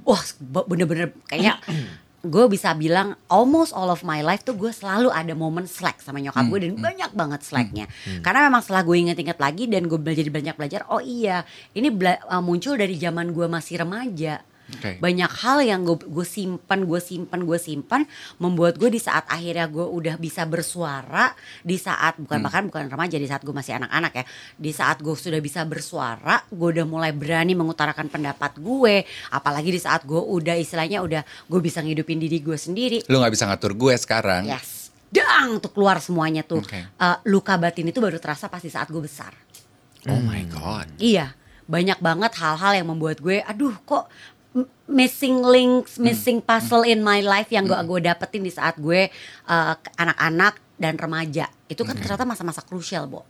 [0.00, 1.58] wah be- bener-bener kayaknya
[2.24, 6.18] gue bisa bilang almost all of my life tuh gue selalu ada momen slack sama
[6.18, 7.84] nyokap gue dan banyak banget slacknya.
[8.20, 12.24] Karena memang setelah gue inget-inget lagi dan gue belajar banyak belajar oh iya ini bela-
[12.26, 14.96] uh, muncul dari zaman gue masih remaja Oke.
[14.96, 18.08] banyak hal yang gue simpan gue simpan gue simpan
[18.40, 23.20] membuat gue di saat akhirnya gue udah bisa bersuara di saat bukan bahkan bukan remaja
[23.20, 24.24] di saat gue masih anak-anak ya
[24.56, 29.80] di saat gue sudah bisa bersuara gue udah mulai berani mengutarakan pendapat gue apalagi di
[29.80, 33.76] saat gue udah istilahnya udah gue bisa ngidupin diri gue sendiri Lo nggak bisa ngatur
[33.76, 34.48] gue sekarang.
[34.48, 36.80] yes dang tuh keluar semuanya tuh Oke.
[36.80, 39.30] Eh, luka batin itu baru terasa pasti saat gue besar
[40.04, 40.84] Oh my god.
[41.00, 41.32] Iya,
[41.64, 44.04] banyak banget hal-hal yang membuat gue, aduh kok
[44.86, 49.10] missing links, missing puzzle in my life yang gue gue dapetin di saat gue
[49.44, 51.46] uh, ke- anak-anak dan remaja.
[51.64, 53.24] Itu kan ternyata masa-masa krusial, Bo.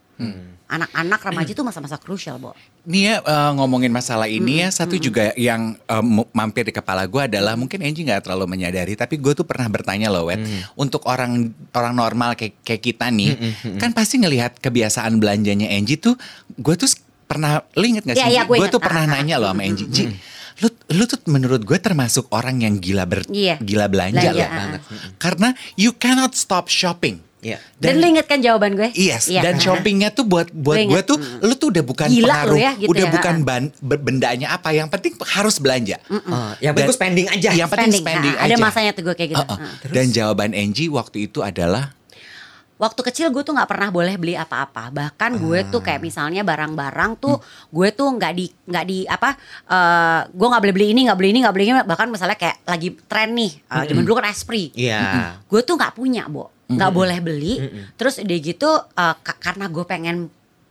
[0.67, 2.53] Anak-anak remaja itu masa-masa krusial, Bo.
[2.85, 7.05] Nih ya eh, ngomongin masalah ini ya satu juga yang eh, mu- mampir di kepala
[7.05, 11.01] gue adalah mungkin Angie nggak terlalu menyadari tapi gue tuh pernah bertanya loh Wet untuk
[11.05, 11.33] orang
[11.71, 13.41] orang normal kayak kayak kita nih
[13.75, 16.13] kan pasti ngelihat kebiasaan belanjanya Angie tuh
[16.53, 18.29] gue tuh s- pernah lu inget gak sih?
[18.29, 20.05] Iya, iya, gue tuh pernah Ah, ah, nanya loh sama Angie, Ji,
[20.61, 23.59] lu lu tuh menurut gue termasuk orang yang gila ber Iya.
[23.59, 24.81] gila belanja, Belanja, loh ah, banget.
[25.19, 27.19] Karena you cannot stop shopping.
[27.45, 27.61] Iya.
[27.77, 28.89] Dan, lu inget kan jawaban gue?
[28.97, 32.57] Yes, Iya dan shoppingnya tuh buat buat Gue tuh, lu tuh udah bukan Gila pengaruh,
[32.57, 36.01] lu ya, gitu udah ya, bukan ban, be- bendanya apa, yang penting harus belanja.
[36.09, 37.49] Ah, yang penting Dan- gue spending aja.
[37.53, 38.65] Yang penting spending, Ah, Ada aja.
[38.65, 39.45] masanya tuh gue kayak gitu.
[39.45, 39.59] Uh-uh.
[39.61, 39.69] Ah.
[39.93, 41.93] Dan jawaban Angie waktu itu adalah
[42.85, 44.93] waktu kecil gue tuh nggak pernah boleh beli apa-apa.
[44.93, 49.33] Bahkan gue tuh kayak misalnya barang-barang tuh gue tuh nggak di nggak di apa
[49.67, 51.75] eh gue nggak boleh beli ini nggak beli ini nggak beli ini.
[51.83, 54.69] Bahkan misalnya kayak lagi tren nih eh, zaman dulu kan Esprit.
[54.77, 55.01] Iya.
[55.43, 56.53] gue tuh nggak punya bo.
[56.67, 57.55] Nggak boleh beli.
[57.95, 60.17] Terus udah gitu eh, ka- karena gue pengen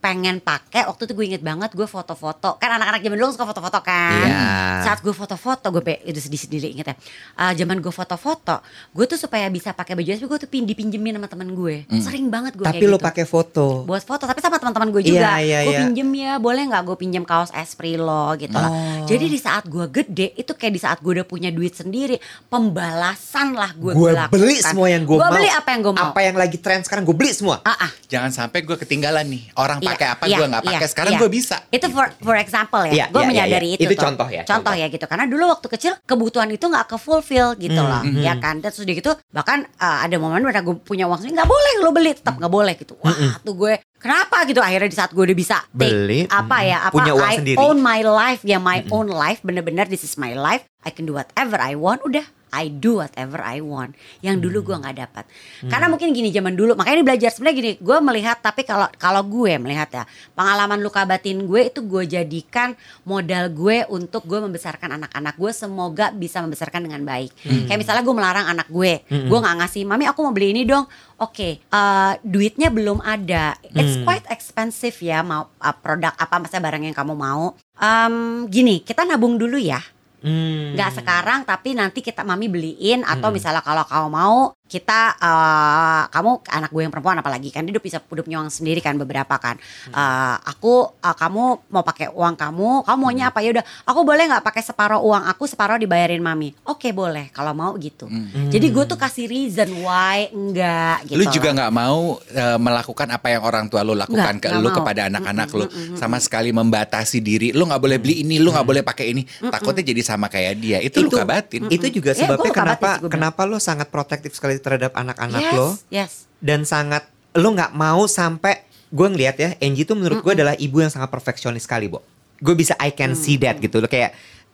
[0.03, 3.79] pengen pakai waktu itu gue inget banget gue foto-foto kan anak-anak zaman dulu suka foto-foto
[3.79, 4.43] kan Iya.
[4.83, 6.95] saat gue foto-foto gue pe- itu sedih sendiri inget ya
[7.33, 8.59] Eh, zaman gue foto-foto
[8.91, 12.27] gue tuh supaya bisa pakai baju SP gue tuh pin dipinjemin sama temen gue sering
[12.27, 13.65] banget gue Tapi kayak lo gitu pakai foto.
[13.83, 15.79] buat foto tapi sama teman-teman gue juga Iya, iya, gue iya.
[15.81, 19.05] pinjem ya boleh nggak gue pinjem kaos Esprit lo gitu lah Oh.
[19.05, 23.53] jadi di saat gue gede itu kayak di saat gue udah punya duit sendiri pembalasan
[23.53, 25.23] lah gue Gue beli semua yang gue mau.
[25.23, 27.61] gue beli apa yang gue mau Apa yang lagi tren sekarang gue beli semua.
[27.61, 29.92] ah ah jangan sampai gue ketinggalan nih orang Iya.
[29.93, 30.79] Pakai apa, Iya, gue nggak pakai.
[30.79, 31.19] iya, Sekarang iya.
[31.21, 31.56] gue bisa.
[31.69, 32.93] Itu for for example ya.
[32.93, 33.75] Iya, gue iya, iya, menyadari iya.
[33.77, 33.84] itu.
[33.86, 34.73] Itu contoh ya, Contoh contoh.
[34.75, 35.06] ya gitu.
[35.06, 38.58] Karena dulu waktu kecil kebutuhan itu nggak ke fulfill gitu Hmm, loh, ya kan.
[38.58, 41.73] Dan terus udah gitu bahkan uh, ada momen mana gue punya uang sendiri nggak boleh
[41.79, 42.93] lo beli, tetap nggak boleh gitu.
[42.99, 46.77] Wah tuh gue kenapa gitu akhirnya di saat gue udah bisa take Beli, apa ya
[46.84, 47.58] apa punya uang I sendiri.
[47.58, 51.15] own my life ya my own life bener-bener this is my life I can do
[51.15, 53.97] whatever I want udah I do whatever I want.
[54.21, 55.25] Yang dulu gue nggak dapat.
[55.65, 57.29] Karena mungkin gini zaman dulu makanya ini belajar.
[57.33, 60.03] Sebenarnya gini gue melihat tapi kalau kalau gue melihat ya
[60.37, 62.77] pengalaman luka batin gue itu gue jadikan
[63.09, 67.33] modal gue untuk gue membesarkan anak-anak gue semoga bisa membesarkan dengan baik.
[67.41, 70.85] Kayak misalnya gue melarang anak gue gue nggak ngasih mami aku mau beli ini dong.
[71.17, 73.57] Oke eh, duitnya belum ada.
[73.73, 77.57] It's quite expensive ya mau uh, produk apa misalnya barang yang kamu mau.
[77.73, 79.81] Em, gini kita nabung dulu ya
[80.23, 80.71] Hmm.
[80.79, 86.32] nggak sekarang tapi nanti kita mami beliin atau misalnya kalau kamu mau kita eh, kamu
[86.47, 87.62] anak gue yang perempuan apalagi kan?
[87.62, 88.95] Dia udah bisa udah punya uang sendiri kan?
[88.95, 89.60] Beberapa kan?
[89.86, 93.39] Eh, aku eh, kamu mau pakai uang kamu kamu maunya apa?
[93.39, 96.56] Ya udah aku boleh nggak pakai separuh uang aku separuh dibayarin mami?
[96.63, 98.08] Oke boleh kalau mau gitu.
[98.49, 103.28] Jadi gue tuh kasih reason why enggak gitu lu juga nggak mau eh, melakukan apa
[103.30, 104.78] yang orang tua lu lakukan Nggak, ke lu mau.
[104.80, 105.65] kepada anak-anak lu.
[105.93, 107.52] sama sekali membatasi diri.
[107.52, 109.21] Lu nggak boleh beli ini lu nggak boleh pakai ini.
[109.43, 110.78] Takutnya jadi sama kayak dia.
[110.80, 113.12] Itu, luka batin Itu juga Ya, sebabnya batin kenapa bilang.
[113.12, 118.05] kenapa lo sangat protektif sekali terhadap anak-anak yes lo yes dan sangat lo nggak mau
[118.05, 122.05] sampai gue ngelihat ya Angie tuh menurut gue adalah ibu yang sangat perfeksionis sekali, Bo.
[122.37, 124.13] Gue bisa I can see that gitu lo kayak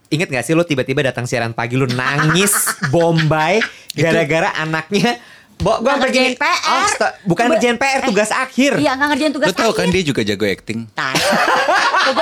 [0.09, 2.49] Ingat gak sih lo tiba-tiba datang siaran pagi lo nangis
[2.93, 3.59] Bombay
[3.91, 5.19] gara-gara anaknya
[5.55, 6.88] Bo, gue Nggak ngerjain PR.
[7.27, 8.79] bukan Be- ngerjain PR, tugas akhir.
[8.79, 11.13] iya nggak ngerjain tugas lu tahu kan dia juga jago acting Tai.
[12.07, 12.13] Tuh,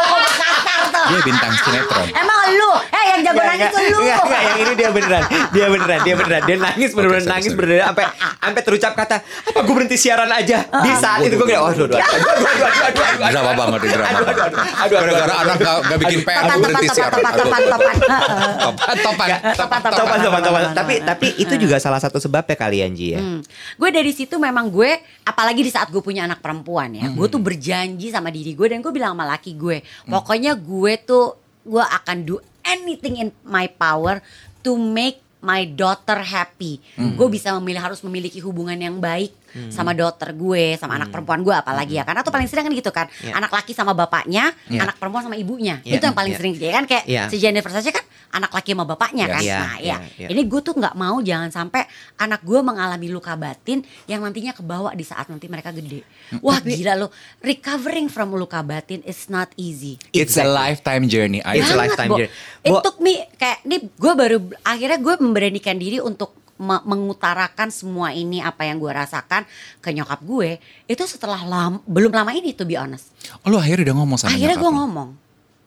[1.08, 2.08] dia bintang sinetron.
[2.12, 4.00] Emang lu, eh yang jago gak, nangis gak, lu.
[4.02, 5.24] Enggak, enggak, yang ini dia beneran.
[5.28, 6.42] Dia beneran, dia beneran.
[6.48, 10.58] Dia nangis beneran okay, nangis beneran sampai sampai terucap kata, "Apa gua berhenti siaran aja?"
[10.72, 13.80] Uh, Di saat itu gue bilang, "Aduh, aduh, aduh, aduh, aduh, aduh, aduh." Drama banget
[13.82, 14.08] di drama.
[14.08, 14.98] Aduh, aduh, aduh.
[14.98, 17.20] Gara-gara anak enggak bikin PR berhenti siaran.
[17.20, 17.96] Topan, topan, topan.
[17.98, 20.64] Topan, topan, topan, topan, topan.
[20.74, 21.60] Tapi tapi itu ah.
[21.60, 23.20] juga salah satu sebabnya kali Anji ya.
[23.22, 23.42] Hmm.
[23.76, 27.34] Gue dari situ memang gue apalagi di saat gue punya anak perempuan ya, gue hmm.
[27.34, 31.84] tuh berjanji sama diri gue dan gue bilang sama laki gue, "Pokoknya gue tuh gue
[31.84, 34.24] akan do anything in my power
[34.62, 36.82] to make my daughter happy.
[36.98, 39.32] Gue bisa memilih harus memiliki hubungan yang baik
[39.70, 42.18] sama daughter gue, sama anak perempuan gue apalagi ya kan.
[42.18, 43.38] Atau paling sering kan gitu kan, Iya.
[43.38, 44.86] anak laki sama bapaknya, Iya.
[44.86, 45.80] anak perempuan sama ibunya.
[45.82, 45.98] Iya.
[45.98, 46.40] Itu yang paling Iya.
[46.42, 47.24] sering ya kan kayak Iya.
[47.30, 49.40] si Jennifer saja kan anak laki sama bapaknya kan.
[49.40, 49.98] Iya, Nah, iya, ya.
[50.18, 50.28] iya.
[50.30, 54.92] Ini gue tuh nggak mau jangan sampai anak gue mengalami luka batin yang nantinya kebawa
[54.92, 56.04] di saat nanti mereka gede.
[56.40, 57.08] Wah gila lo,
[57.40, 59.96] recovering from luka batin is not easy.
[60.12, 62.18] it's a lifetime journey I It's a lifetime Bo.
[62.18, 62.32] journey.
[62.62, 67.70] It Bo- took me kayak nih gue baru akhirnya gue memberanikan diri untuk me- mengutarakan
[67.70, 69.46] semua ini apa yang gue rasakan
[69.78, 73.14] ke nyokap gue itu setelah lam- belum lama ini to be honest.
[73.40, 75.10] oh lu akhirnya udah ngomong sama akhirnya nyokap gue ngomong.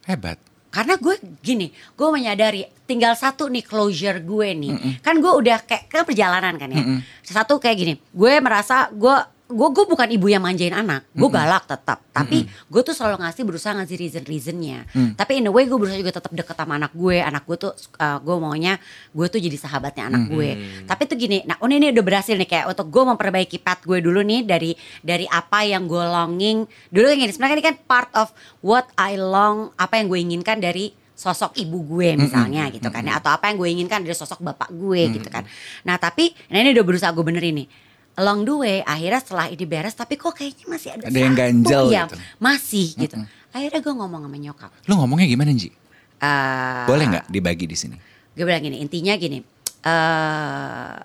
[0.05, 0.37] hebat
[0.71, 5.03] Karena gue gini, gue menyadari tinggal satu nih closure gue nih.
[5.03, 6.83] Kan gue udah kayak kan perjalanan kan ya.
[7.21, 9.15] Satu kayak gini, gue merasa gue
[9.51, 12.01] gue gue bukan ibu yang manjain anak, gue galak tetap.
[12.11, 14.87] Tapi gue tuh selalu ngasih berusaha ngasih reason reasonnya.
[15.19, 17.19] Tapi in a way gue berusaha juga tetap deket sama anak gue.
[17.19, 18.79] Anak gue tuh uh, gue maunya
[19.11, 20.49] gue tuh jadi sahabatnya anak gue.
[20.87, 23.99] Tapi tuh gini, nah ini, ini udah berhasil nih kayak untuk gue memperbaiki path gue
[23.99, 24.71] dulu nih dari
[25.03, 26.63] dari apa yang gue longing.
[26.89, 28.31] Dulu yang gini sebenarnya ini kan part of
[28.63, 33.21] what I long, apa yang gue inginkan dari sosok ibu gue misalnya gitu kan ya
[33.21, 35.45] atau apa yang gue inginkan dari sosok bapak gue gitu kan.
[35.85, 37.67] Nah, tapi nah ini udah berusaha gue benerin nih.
[38.13, 41.41] Along the way akhirnya setelah ini beres tapi kok kayaknya masih ada Ada yang satu
[41.41, 42.15] ganjel yang gitu.
[42.37, 43.15] Masih gitu.
[43.49, 44.71] Akhirnya gue ngomong sama nyokap.
[44.85, 45.71] lu ngomongnya gimana Ji
[46.17, 47.97] eh, boleh nggak dibagi di sini
[48.31, 49.43] gue bilang gini intinya gini
[49.81, 50.95] eh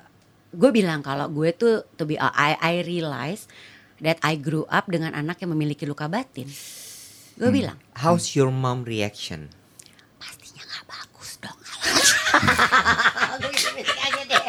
[0.51, 3.51] gue bilang kalau gue tuh to be I, I realize
[3.99, 6.47] that I grew up dengan anak yang memiliki luka batin
[7.35, 9.51] gue bilang How's your mom reaction?
[10.17, 11.59] pastinya nggak bagus dong
[13.37, 14.45] Gue gini-gini aja deh.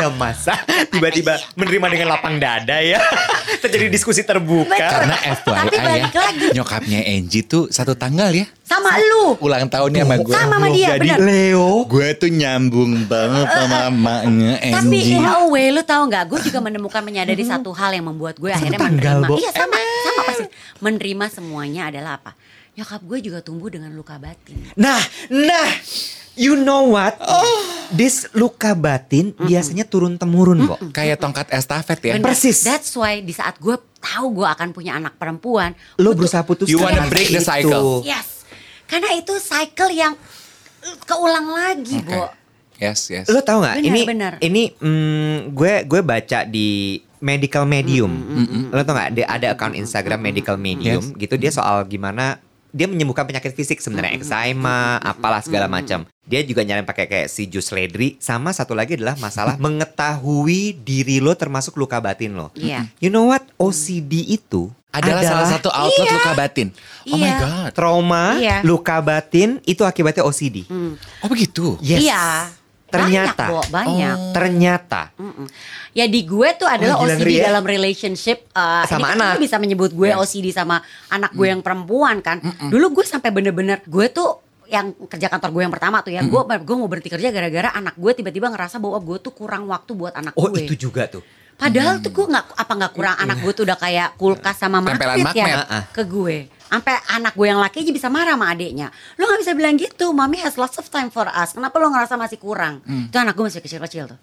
[0.00, 0.56] Ya masa
[0.88, 2.96] tiba-tiba menerima dengan lapang dada ya.
[3.62, 4.72] Terjadi diskusi terbuka.
[4.72, 4.80] Betul.
[4.80, 5.16] karena
[5.60, 6.46] Tapi FYI ya lagi.
[6.56, 10.88] nyokapnya Angie tuh satu tanggal ya sama lu ulang tahunnya sama gue Sama sama dia,
[10.94, 11.18] Jadi benar.
[11.20, 11.70] Leo.
[11.84, 16.24] gue tuh nyambung banget sama mamanya Tapi Angie in a way lu tahu nggak?
[16.26, 19.28] Gue juga menemukan menyadari satu hal yang membuat gue akhirnya tanggal, menerima.
[19.28, 19.36] Bo.
[19.36, 20.44] Iya sama, sama pasti.
[20.78, 22.32] Menerima semuanya adalah apa?
[22.72, 24.56] Nyokap gue juga tumbuh dengan luka batin.
[24.78, 25.68] Nah, nah,
[26.40, 27.20] you know what?
[27.90, 30.78] This luka batin biasanya turun temurun, kok.
[30.94, 32.32] kayak tongkat estafet ya Bener.
[32.32, 32.62] Persis.
[32.62, 36.70] That's why di saat gue tahu gue akan punya anak perempuan, Lo berusaha putus.
[36.70, 38.00] You wanna break the cycle.
[38.00, 38.46] Yes,
[38.86, 40.14] karena itu cycle yang
[40.80, 42.08] uh, keulang lagi, Oke.
[42.08, 42.30] Bo.
[42.78, 43.76] yes yes Lo tau nggak?
[43.76, 44.32] Benar, ini benar.
[44.40, 48.08] ini mm, gue gue baca di medical medium.
[48.72, 49.12] Lo tau gak?
[49.12, 51.18] Dia ada account Instagram medical medium Yes.
[51.18, 51.36] gitu.
[51.36, 56.02] Dia soal gimana dia menyembuhkan penyakit fisik sebenarnya eczema, apalah segala macam.
[56.22, 58.14] Dia juga nyalain pakai kayak si jus ledri.
[58.18, 62.50] Sama satu lagi adalah masalah mengetahui diri lo termasuk luka batin lo.
[62.54, 62.86] Iya.
[62.98, 63.42] You know what?
[63.56, 66.14] OCD itu Adalah, salah satu outlet Iya.
[66.16, 66.68] luka batin.
[67.06, 67.38] Oh my Iya.
[67.38, 67.70] god.
[67.72, 68.56] trauma, Iya.
[68.62, 70.66] luka batin itu akibatnya OCD.
[71.22, 71.78] Oh begitu.
[71.78, 72.02] Yes.
[72.02, 72.50] Iya.
[72.90, 73.34] Ternyata.
[73.40, 74.16] Banyak, Bo, banyak.
[74.16, 74.32] Oh.
[74.32, 75.02] Ternyata.
[75.14, 75.46] Mm-mm.
[75.90, 77.48] Ya di gue tuh adalah Oh, OCD ya.
[77.48, 79.32] dalam relationship uh, Sama ini kan anak.
[79.32, 80.18] lu bisa menyebut gue Yes.
[80.20, 82.38] OCD sama anak gue yang perempuan kan.
[82.64, 86.30] Dulu gue sampai bener-bener gue tuh yang kerja kantor gue yang pertama tuh ya, gue
[86.40, 90.14] gue mau berhenti kerja gara-gara anak gue tiba-tiba ngerasa bahwa gue tuh kurang waktu buat
[90.14, 90.62] anak Oh gue.
[90.62, 91.26] itu juga tuh.
[91.52, 95.18] Padahal tuh gue nggak apa nggak kurang anak gue tuh udah kayak kulkas sama Tempelan
[95.18, 95.66] magnet ya magnet.
[95.68, 95.84] Ah.
[95.86, 96.38] ke gue.
[96.70, 98.88] Sampai anak gue yang laki aja bisa marah sama adiknya.
[99.14, 101.50] Lo nggak bisa bilang gitu, mami has lots of time for us.
[101.50, 102.78] Kenapa lo ngerasa masih kurang?
[102.86, 104.18] Itu anak gue masih kecil-kecil tuh.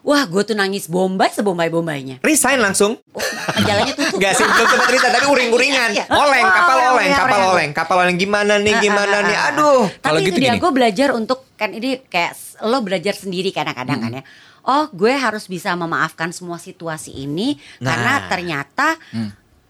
[0.00, 2.18] Wah gue tuh nangis bombay sebombay-bombaynya.
[2.20, 2.96] Resign langsung.
[3.10, 3.20] Oh,
[3.54, 4.16] majalahnya tutup.
[4.16, 5.88] Gak sih, belum sempat cerita tapi uring-uringan.
[5.92, 6.04] Iya.
[6.08, 7.52] Oleng, Oh, kapal oleng, oleng, kapal oleng.
[7.52, 9.84] oleng, kapal oleng gimana nih, gimana nih, aduh.
[10.00, 10.58] Kalau Tapi gitu itu dia gini.
[10.58, 12.32] gue belajar untuk kan ini kayak
[12.62, 14.24] lo belajar sendiri kadang-kadang kan ya.
[14.62, 17.84] Oh gue harus bisa memaafkan semua situasi ini Nah.
[17.86, 18.88] karena ternyata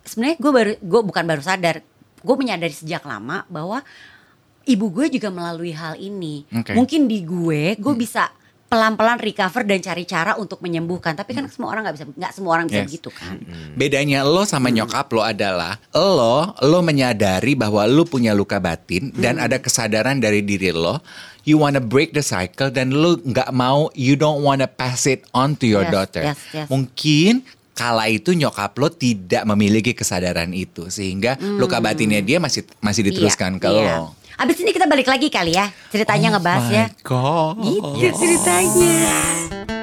[0.02, 1.82] sebenarnya gue baru gue bukan baru sadar
[2.20, 3.80] gue menyadari sejak lama bahwa
[4.62, 6.44] ibu gue juga melalui hal ini.
[6.52, 6.76] Oke.
[6.76, 8.28] Mungkin di gue gue bisa
[8.70, 11.18] pelan-pelan recover dan cari cara untuk menyembuhkan.
[11.18, 12.86] Tapi kan semua orang nggak bisa nggak semua orang bisa Yes.
[12.86, 13.34] begitu kan.
[13.74, 19.42] Bedanya lo sama nyokap lo adalah lo lo menyadari bahwa lo punya luka batin dan
[19.42, 21.02] ada kesadaran dari diri lo.
[21.42, 25.58] You wanna break the cycle dan lo nggak mau you don't wanna pass it on
[25.58, 26.22] to your Yes, daughter.
[26.30, 26.68] yes, yes.
[26.70, 27.42] Mungkin
[27.80, 33.56] kala itu nyokap lo tidak memiliki kesadaran itu sehingga luka batinnya dia masih masih diteruskan
[33.56, 33.96] ke Iya, iya.
[34.04, 34.12] lo.
[34.36, 36.84] Abis ini kita balik lagi kali ya ceritanya ngebahas ya.
[37.00, 37.56] God.
[37.96, 39.79] Gitu ceritanya.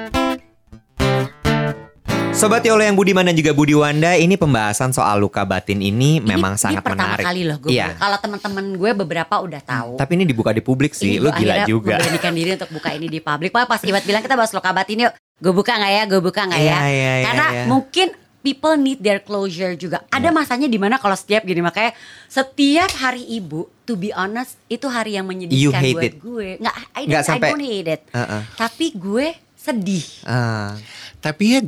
[2.38, 6.54] Sobat Yolo yang Budiman dan juga Budi Wanda, ini pembahasan soal luka batin ini, memang
[6.54, 7.24] ini, sangat ini pertama menarik.
[7.26, 7.70] kali loh gue.
[7.74, 7.98] Iya.
[7.98, 9.90] Kalau teman-teman gue beberapa udah tahu.
[9.98, 11.98] Tapi ini dibuka di publik sih, Ini lu gue gila juga.
[11.98, 13.50] Memberanikan diri untuk buka ini di publik.
[13.50, 15.12] Pak pas Iwat bilang kita bahas luka batin yuk.
[15.34, 16.02] Gue buka nggak ya?
[16.06, 16.78] Gue buka nggak Iya, ya?
[16.78, 17.64] iya, iya, Karena iya.
[17.66, 18.06] mungkin
[18.38, 20.06] people need their closure juga.
[20.06, 21.90] Ada masanya di mana kalau setiap gini makanya
[22.24, 26.14] setiap hari ibu, to be honest, itu hari yang You menyedihkan hate buat it.
[26.16, 26.48] gue.
[26.56, 28.00] Nggak, I, Nggak I sampai- don't hate it.
[28.08, 28.42] Uh-uh.
[28.54, 29.26] Tapi gue
[29.58, 30.06] sedih.
[30.22, 30.78] Ah,
[31.18, 31.60] Tapi ya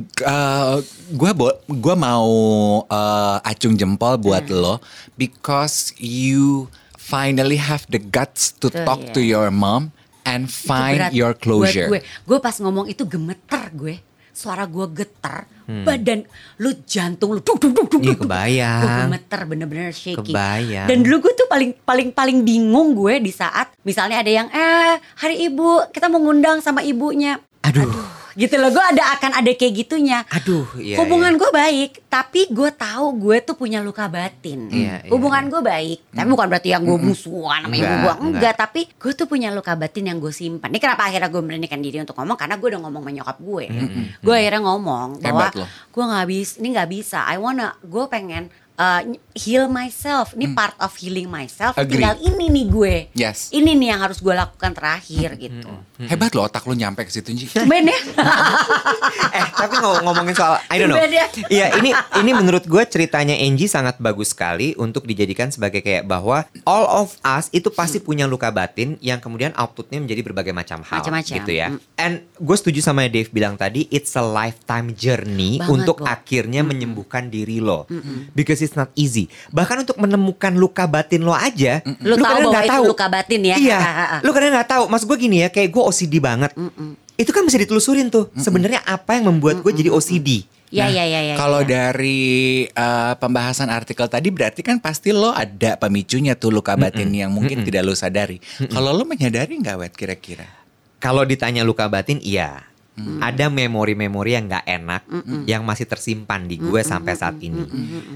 [1.11, 1.31] gue
[1.69, 2.29] gua mau
[2.81, 4.57] uh, acung jempol buat Hmm.
[4.57, 4.75] lo
[5.13, 9.11] because you finally have the guts to Tuh, talk iya.
[9.11, 9.91] to your mom
[10.23, 11.87] and find berat your closure.
[11.87, 11.99] gue.
[12.23, 13.99] Gue pas ngomong itu gemeter gue.
[14.31, 16.23] Suara gue getar, badan
[16.55, 18.01] lu jantung lu duk duk duk duk.
[18.01, 18.79] Iya, kebayang.
[18.79, 20.31] Gue gemeter bener-bener shaky.
[20.31, 20.87] Kebayang.
[20.87, 24.95] Dan dulu gue tuh paling paling paling bingung gue di saat misalnya ada yang eh
[25.17, 27.43] hari ibu kita mau ngundang sama ibunya.
[27.61, 27.91] aduh,
[28.35, 30.23] Gitu loh, gue ada akan ada kayak gitunya.
[30.31, 34.71] aduh, iya, Hubungan gue baik, tapi gue tahu gue tuh punya luka batin.
[34.71, 37.95] Iya, iya, Hubungan gue baik, tapi bukan berarti yang gue musuhan sama ibu gue.
[37.99, 38.17] enggak.
[38.21, 40.71] Enggak, tapi gue tuh punya luka batin yang gue simpan.
[40.71, 43.65] Ini kenapa akhirnya gue beranikan diri untuk ngomong karena gue udah ngomong sama nyokap gue.
[44.23, 45.47] Gue akhirnya ngomong bahwa
[45.91, 47.19] gue nggak bisa, ini nggak bisa.
[47.27, 48.47] I wanna, gue pengen
[48.81, 49.01] uh,
[49.33, 50.33] heal myself.
[50.33, 51.73] Ini part of healing myself.
[51.73, 51.97] Agree.
[51.97, 52.95] Tinggal ini nih gue.
[53.13, 53.49] Yes.
[53.49, 55.71] Ini nih yang harus gue lakukan terakhir gitu.
[56.01, 57.45] Hebat lo otak lo nyampe ke situ Ji.
[57.47, 57.95] Tumben ya.
[59.31, 60.99] eh tapi ngom- ngomongin soal I don't know.
[61.01, 61.27] Ya.
[61.47, 66.41] Iya ini ini menurut gue ceritanya Angie sangat bagus sekali untuk dijadikan sebagai kayak bahwa
[66.63, 71.01] all of us itu pasti punya luka batin yang kemudian outputnya menjadi berbagai macam hal
[71.01, 71.35] Macam-macam.
[71.37, 71.67] gitu ya.
[71.95, 76.07] And gue setuju sama Dave bilang tadi it's a lifetime journey Banget, untuk Bo.
[76.07, 77.85] akhirnya menyembuhkan diri lo.
[78.31, 79.20] Because it's not easy.
[79.51, 83.41] Bahkan untuk menemukan luka batin lo aja, Lu tahu kadang bahwa nggak itu luka batin
[83.43, 83.55] ya.
[83.57, 83.79] Iya,
[84.25, 84.83] lu kadang nggak tahu.
[84.87, 86.51] Maksud gue gini ya, kayak gue OCD banget.
[87.19, 88.31] Itu kan bisa ditelusurin tuh.
[88.37, 90.47] Sebenarnya apa yang membuat gue jadi OCD?
[90.71, 91.19] Iya, iya, iya.
[91.27, 91.91] iya, Kalau iya.
[91.91, 97.27] dari uh, pembahasan artikel tadi berarti kan pasti lo ada pemicunya tuh luka batin yang
[97.27, 98.39] mungkin tidak lo sadari.
[98.71, 100.47] Kalau lo menyadari nggak wet kira-kira?
[101.03, 102.71] Kalau ditanya luka batin, iya.
[103.01, 105.01] Ada memori-memori yang nggak enak
[105.43, 107.67] yang masih tersimpan di gue sampai saat ini.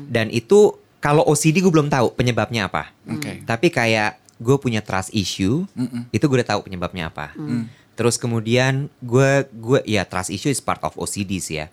[0.08, 2.90] Dan itu kalau OCD gue belum tahu penyebabnya apa.
[3.06, 3.42] Oke.
[3.44, 6.10] Tapi kayak gue punya trust issue, Mm-mm.
[6.10, 7.32] itu gue udah tahu penyebabnya apa.
[7.96, 11.68] Terus kemudian gue gue ya trust issue is part of OCD sih ya.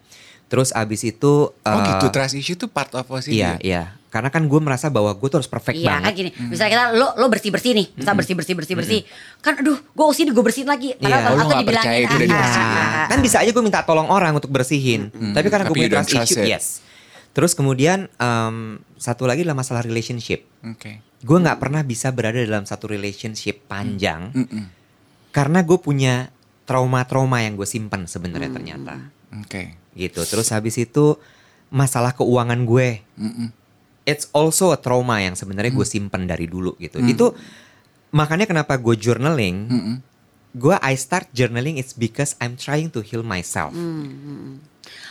[0.47, 3.41] Terus abis itu Oh eh, gitu, trust issue tuh part of OCD.
[3.41, 3.83] Iya, iya.
[4.13, 6.13] Karena kan gue merasa bahwa gue tuh harus perfect Iya kan banget.
[6.13, 9.01] gini, misalnya kita lo lo bersih bersih nih, misal bersih bersih bersih bersih,
[9.41, 11.01] kan aduh gue usir gue bersihin lagi, Iya.
[11.01, 13.07] padahal Oh, lo atau dibilangin percaya itu udah ah, ah, ah, ah.
[13.09, 15.09] Kan bisa aja gue minta tolong orang untuk bersihin.
[15.09, 16.53] Tapi karena gue punya trust trust issue, it.
[16.53, 16.65] yes.
[17.33, 18.57] Terus kemudian em,
[19.01, 20.45] satu lagi adalah masalah relationship.
[20.65, 21.01] Oke.
[21.23, 24.65] Gue nggak pernah bisa berada dalam satu relationship panjang Mm-mm.
[25.31, 26.29] karena gue punya
[26.67, 28.95] trauma-trauma yang gue simpan sebenarnya ternyata.
[29.41, 29.79] Oke.
[29.93, 30.25] gitu.
[30.25, 31.17] Terus habis itu
[31.69, 33.01] masalah keuangan gue.
[34.03, 36.99] It's also a trauma yang sebenarnya gue simpen dari dulu gitu.
[37.01, 37.33] Itu
[38.11, 39.57] makanya kenapa gue journaling.
[40.53, 43.73] Gue I start journaling it's because I'm trying to heal myself.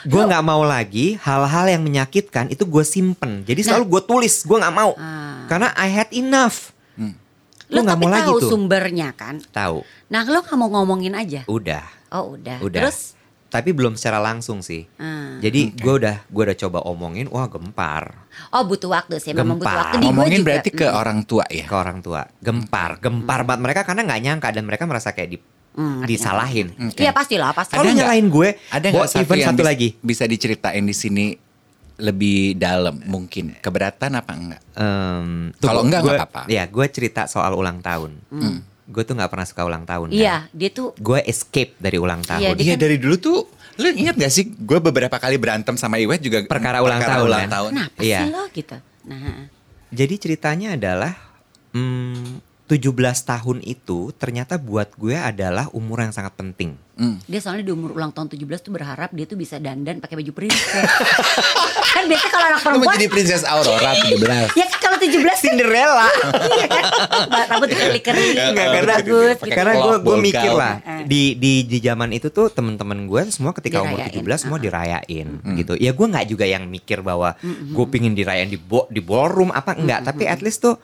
[0.04, 3.42] Gue nggak mau lagi hal-hal yang menyakitkan itu gue simpen.
[3.42, 4.92] Jadi selalu gue tulis, gue nggak mau.
[5.46, 6.74] Karena I had enough.
[7.68, 8.50] Lo Gue nggak mau lagi tahu tuh.
[8.50, 9.40] sumbernya kan?
[9.42, 11.48] Tahu, Nah lo nggak mau ngomongin aja?
[11.48, 12.60] udah, Oh udah.
[12.60, 12.82] udah.
[12.84, 13.16] Terus?
[13.48, 14.88] Tapi belum secara langsung sih.
[14.96, 15.36] Ah.
[15.38, 19.68] Jadi gue udah gue udah coba omongin, wah gempar Oh butuh waktu sih, memang butuh
[19.68, 19.80] Gempar.
[19.88, 19.96] waktu.
[19.98, 20.48] Di Ngomongin juga.
[20.50, 20.96] berarti ke Mm.
[20.98, 21.64] orang tua ya.
[21.64, 25.38] ke orang tua, gempar, gempar banget mereka karena nggak nyangka dan mereka merasa kayak di,
[25.72, 26.68] Hmm, disalahin.
[26.84, 27.00] Oke.
[27.00, 27.74] Iya pastilah, pasti.
[27.74, 29.88] Kalau nyalain gue, Ada nggak satu yang satu bis- lagi?
[29.98, 31.26] bisa diceritain di sini
[31.96, 34.62] lebih dalam mungkin keberatan apa enggak?
[35.54, 36.42] Tuh, Kalau enggak, gue, apa-apa.
[36.46, 38.20] Ya, gue cerita soal ulang tahun.
[38.84, 40.10] Gue tuh nggak pernah suka ulang tahun.
[40.10, 40.18] kan.
[40.18, 42.42] Iya, dia tuh Gue escape dari ulang tahun.
[42.42, 43.38] Iya, dia Iya kan- dari dulu tuh
[43.74, 47.42] lu ingat gak sih gue beberapa kali berantem sama Iwet juga Perkara ulang tahun, ulang
[47.42, 47.50] kan?
[47.50, 47.72] tahun.
[47.72, 48.20] kenapa Iya.
[48.20, 48.78] sih lo gitu?
[49.02, 49.48] Nah,
[49.90, 51.14] Jadi ceritanya adalah
[51.72, 52.88] mm, 17
[53.28, 56.80] tahun itu ternyata buat gue adalah umur yang sangat penting.
[56.92, 57.18] Hmm.
[57.26, 60.32] dia soalnya di umur ulang tahun 17 tuh berharap dia tuh bisa dandan pakai baju
[60.38, 60.86] princess.
[61.98, 64.56] kan biasanya kalau anak Lu mau perempuan jadi Princess Aurora 17.
[64.56, 66.10] Ya kan kalau 17 Cinderella.
[66.52, 66.84] Iya kan
[67.52, 68.24] Rambut karena
[68.86, 69.58] Bagus Pakai gitu.
[69.58, 73.22] karena gue kolak gue ball mikir lah di di di zaman itu tuh teman-teman gue
[73.34, 74.64] semua ketika umur Dirayain, 17 semua uh-uh.
[74.64, 75.28] dirayain
[75.60, 75.74] gitu.
[75.76, 79.76] Ya gue nggak juga yang mikir bahwa gue pingin dirayain di bo, di ballroom apa
[79.76, 80.78] enggak, tapi at least tuh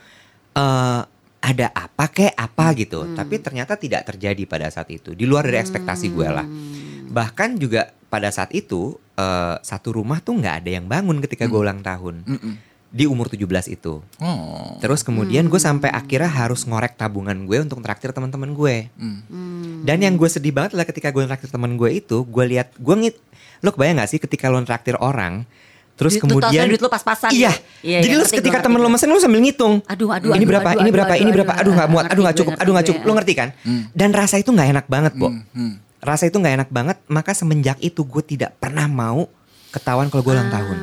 [0.57, 1.01] eh,
[1.47, 3.07] ada apa kek apa gitu.
[3.15, 5.15] Tapi ternyata tidak terjadi pada saat itu.
[5.15, 6.43] Di luar dari ekspektasi gue lah.
[7.07, 11.59] Bahkan juga pada saat itu eh, satu rumah tuh nggak ada yang bangun ketika gue
[11.59, 12.27] ulang tahun.
[12.87, 13.99] Di umur 17 itu.
[14.19, 14.79] Oh.
[14.79, 18.91] Terus kemudian gue sampai akhirnya harus ngorek tabungan gue untuk traktir teman-teman gue.
[19.87, 22.95] Dan yang gue sedih banget adalah ketika gue traktir teman gue itu, gue lihat gue
[22.95, 23.15] ngit,
[23.63, 25.43] lo kebayang gak sih ketika lo traktir orang,
[25.97, 27.49] terus Duit- kemudian duit lo pas-pasan Iya.
[27.49, 27.53] ya?
[27.81, 29.81] Iya, Jadi iya, lo ngerti ketika temen lo mesen lo sambil ngitung.
[29.83, 32.21] Aduh, aduh, ini aduh, berapa, aduh, ini berapa, aduh, ini berapa, aduh nggak muat, aduh
[32.21, 33.01] nggak cukup, aduh nggak cukup.
[33.01, 33.49] Lo ngerti kan?
[33.91, 35.33] Dan rasa itu nggak enak banget, Bo.
[35.97, 39.25] Rasa itu nggak enak banget, maka semenjak itu gue tidak pernah mau
[39.69, 40.77] ketahuan kalau gue ulang tahun.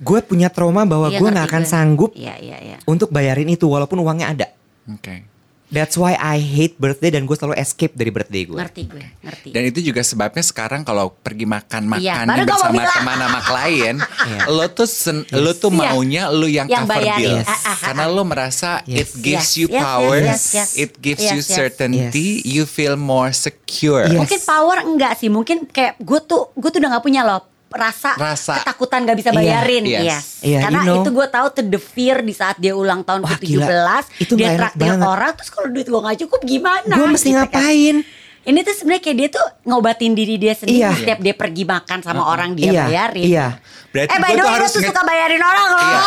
[0.00, 2.76] Gue punya trauma bahwa Iya, gue nggak akan sanggup Iya, iya, iya.
[2.84, 4.46] untuk bayarin itu walaupun uangnya ada.
[4.88, 5.28] Oke.
[5.70, 8.58] That's why I hate birthday dan gue selalu escape dari birthday gue.
[8.58, 9.48] Ngerti gue, ngerti.
[9.50, 13.96] Dan itu juga sebabnya sekarang kalau pergi makan-makan Iya, gua mau bersama teman sama klien,
[14.28, 14.40] Iya.
[14.48, 15.78] lo tuh sen- lo tuh Iya.
[15.86, 17.18] maunya lo yang, Yang cover bayarin.
[17.20, 17.36] bill.
[17.36, 17.46] Yes.
[17.46, 18.98] Ah, ah, ah, Karena lo merasa Yes.
[18.98, 20.70] it gives Yes, you yes, yes, power, yes, yes.
[20.74, 21.48] it gives Yes, you yes.
[21.48, 22.44] certainty, Yes.
[22.44, 24.04] you feel more secure.
[24.04, 24.18] Yes.
[24.18, 28.10] Mungkin power enggak sih, mungkin kayak gue tuh gue tuh udah nggak punya loh rasa,
[28.14, 28.58] Rasa.
[28.58, 30.02] ketakutan gak bisa Iya, bayarin, yes.
[30.02, 30.24] yes.
[30.40, 30.98] Iya, Karena you know.
[30.98, 33.66] itu gue tahu tuh the fear di saat dia ulang tahun Wah, ke gila.
[34.02, 35.06] 17 Itu dia traktir banget.
[35.06, 36.92] orang terus kalau duit gue gak cukup gimana?
[36.92, 37.46] Gue mesti Gitu kan.
[37.46, 37.96] ngapain?
[38.40, 40.96] Ini tuh sebenarnya kayak dia tuh ngobatin diri dia sendiri Iya.
[40.96, 43.26] setiap dia pergi makan sama orang dia iya, bayarin.
[43.26, 43.46] Iya.
[43.86, 45.82] Berarti eh by gua the tuh way harus tuh nge- suka bayarin orang loh.
[45.82, 46.00] Iya.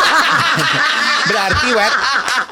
[1.30, 1.94] Berarti wet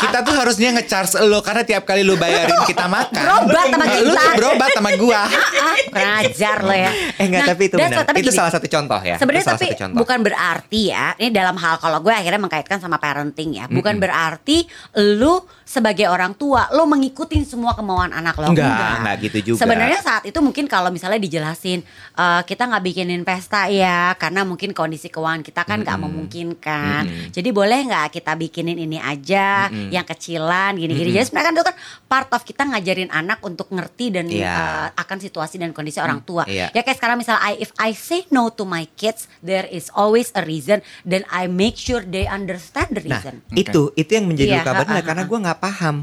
[0.02, 3.22] kita tuh harusnya nge-charge lo karena tiap kali lo bayarin kita makan.
[3.45, 4.18] Berobat sama Lo kita.
[4.18, 5.22] tuh berobat sama gua.
[5.62, 6.91] Ah, kurang ajar lo ya.
[7.16, 8.02] Eh enggak, Nah, tapi itu benar.
[8.02, 9.16] tapi itu gini, salah satu contoh ya.
[9.16, 9.97] Sebenarnya tapi satu contoh.
[10.02, 14.66] bukan berarti ya, ini dalam hal kalau gue akhirnya mengkaitkan sama parenting ya, bukan berarti
[14.97, 18.49] lu sebagai orang tua lo mengikutin semua kemauan anak lo.
[18.49, 19.60] Enggak, enggak gitu juga.
[19.62, 21.80] Sebenarnya saat itu mungkin kalau misalnya dijelasin
[22.16, 27.04] eh, kita nggak bikinin pesta ya, karena mungkin kondisi keuangan kita kan nggak memungkinkan.
[27.30, 31.12] Jadi boleh nggak kita bikinin ini aja, yang kecilan gini-gini.
[31.12, 31.76] Jadi sebenarnya kan itu kan
[32.06, 34.48] part of kita ngajarin anak untuk ngerti dan Iya.
[34.48, 36.44] eh, akan situasi dan kondisi orang tua.
[36.46, 36.72] iya.
[36.72, 40.32] Ya kayak sekarang misalnya I, if I say no to my kids, there is always
[40.32, 40.80] a reason.
[41.04, 43.44] Then I make sure they understand the Nah, reason.
[43.52, 45.98] itu itu yang menjadi luka batin ha, ha, karena gue nggak paham.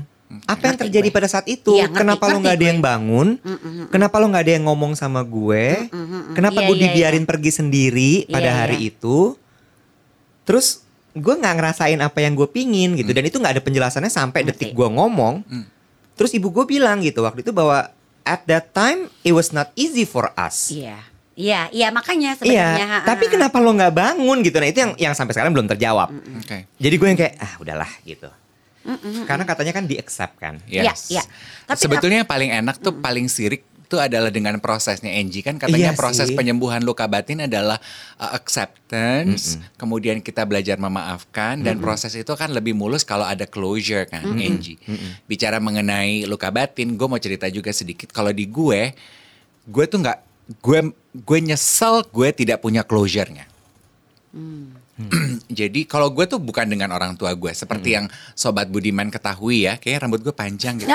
[0.45, 1.15] Apa yang terjadi gue.
[1.15, 1.73] pada saat itu?
[1.73, 2.69] Iya, ngerti, kenapa lo ngerti nggak ada gue.
[2.69, 3.29] yang bangun?
[3.89, 5.89] Kenapa lo nggak ada yang ngomong sama gue?
[6.37, 8.93] Kenapa Iya, gue iya, dibiarin pergi sendiri pada Iya, hari iya.
[8.93, 9.41] itu?
[10.45, 10.85] Terus
[11.19, 14.51] gue nggak ngerasain apa yang gue pingin gitu dan itu nggak ada penjelasannya sampai Ngerti.
[14.65, 15.43] detik gue ngomong.
[16.15, 17.91] Terus ibu gue bilang gitu waktu itu bahwa
[18.23, 20.71] at that time it was not easy for us.
[20.71, 20.99] Iya.
[21.33, 22.39] Iya, iya makanya Iya,
[22.75, 22.87] sebenarnya.
[22.89, 24.59] ha, tapi kenapa lo nggak bangun gitu?
[24.59, 26.11] Nah itu yang yang sampai sekarang belum terjawab.
[26.11, 26.67] Oke.
[26.75, 28.27] Jadi gue yang kayak ah udahlah gitu.
[29.23, 30.59] Karena katanya kan di accept kan.
[30.65, 31.13] Iya, Yes.
[31.13, 31.23] iya.
[31.63, 35.41] Tapi- Sebetulnya yang paling enak tuh paling sirik itu adalah dengan prosesnya Angie.
[35.41, 36.37] Kan katanya Iya proses sih.
[36.37, 37.81] penyembuhan luka batin adalah
[38.21, 44.05] uh, acceptance, kemudian kita belajar memaafkan dan proses itu kan lebih mulus kalau ada closure
[44.05, 44.77] kan Angie.
[45.25, 48.13] Bicara mengenai luka batin, gue mau cerita juga sedikit.
[48.13, 48.93] Kalau di gue,
[49.65, 50.19] gue tuh nggak
[50.61, 50.79] gue
[51.25, 53.49] gue nyesel gue tidak punya closure-nya.
[55.49, 59.81] Jadi kalau gue tuh bukan dengan orang tua gue seperti yang sobat Budiman ketahui ya,
[59.81, 60.93] kayak rambut gue panjang gitu.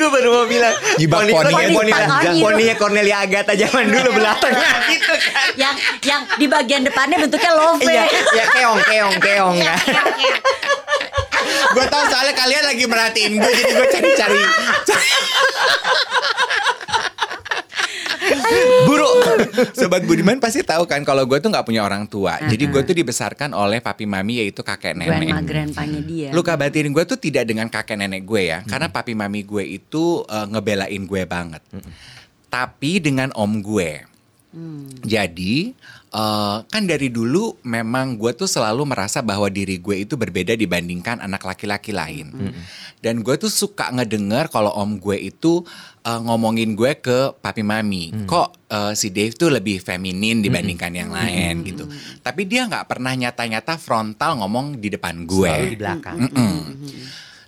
[0.00, 1.92] Gue baru mau bilang Nyibak poni- poni.
[1.92, 2.40] Poni.
[2.40, 7.84] Poninya Cornelia Agatha zaman dulu tengah gitu kan yang yang di bagian depannya bentuknya love.
[7.84, 9.76] Iya, ya keong, keong, keong kan.
[11.70, 14.40] gue tahu soalnya kalian lagi merhatiin gue jadi gue cari-cari.
[19.78, 22.38] Sobat Budiman pasti tahu kan kalau gue tuh nggak punya orang tua.
[22.40, 25.46] Jadi gue tuh dibesarkan oleh papi mami yaitu kakek Grandma nenek.
[25.46, 26.28] grandpanya dia.
[26.30, 30.24] Luka batin gue tuh tidak dengan kakek nenek gue ya, karena papi mami gue itu
[30.28, 31.62] eh, ngebelain gue banget.
[32.50, 34.06] Tapi dengan om gue.
[35.06, 35.72] Jadi
[36.10, 41.22] eh, kan dari dulu memang gue tuh selalu merasa bahwa diri gue itu berbeda dibandingkan
[41.22, 42.30] anak laki-laki lain.
[43.00, 45.64] Dan gue tuh suka ngedenger kalau om gue itu
[46.02, 48.26] eh, ngomongin gue ke papi mami.
[48.26, 51.86] Kok eh, si Dave tuh lebih feminin dibandingkan yang lain gitu.
[52.20, 55.48] Tapi dia nggak pernah nyata-nyata frontal ngomong di depan gue.
[55.48, 56.16] Selalu di belakang.
[56.26, 56.54] Mm-mm.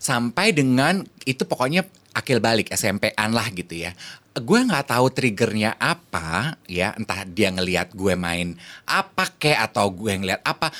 [0.03, 3.97] Sampai dengan itu pokoknya akil balik SMP-an lah gitu ya.
[4.33, 8.57] Gue nggak tahu triggernya apa ya, entah dia ngelihat gue main
[8.89, 10.73] apa kek atau gue ngelihat apa.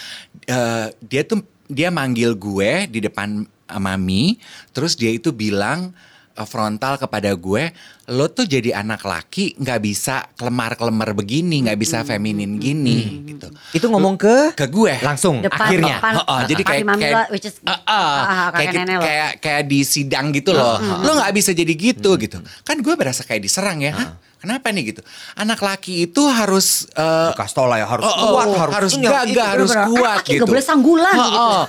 [0.49, 3.45] Eh, dia tuh dia manggil gue di depan
[3.77, 4.41] mami,
[4.73, 5.93] terus dia itu bilang
[6.41, 7.71] frontal kepada gue,
[8.09, 13.49] lo tuh jadi anak laki nggak bisa kelemar-kelemar begini, nggak bisa feminin gini gitu.
[13.73, 15.97] Itu ngomong ke Ke gue langsung Depan, akhirnya.
[15.97, 16.13] depan.
[16.19, 19.01] Heeh, jadi kayak Papi mami kayak lo, which is- ah, ah, kayak lo.
[19.01, 20.77] kayak kayak di sidang gitu loh.
[20.81, 22.37] Lo nggak bisa jadi gitu gitu.
[22.63, 23.93] Kan gue berasa kayak diserang ya.
[23.93, 24.11] Hah?
[24.43, 25.07] Kenapa nih gitu?
[25.39, 28.93] Anak laki itu harus eh, Kasih tau lah ya harus oh, oh, kuat, harus, harus
[28.99, 29.91] ini, gagah, itu, harus bener-bener.
[29.95, 30.35] kuat Laki gitu.
[30.35, 31.39] nggak boleh sanggulan Oh, gitu.
[31.39, 31.63] oh.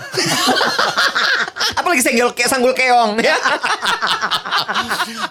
[1.80, 3.38] Apalagi senggol kayak sanggul keong ya.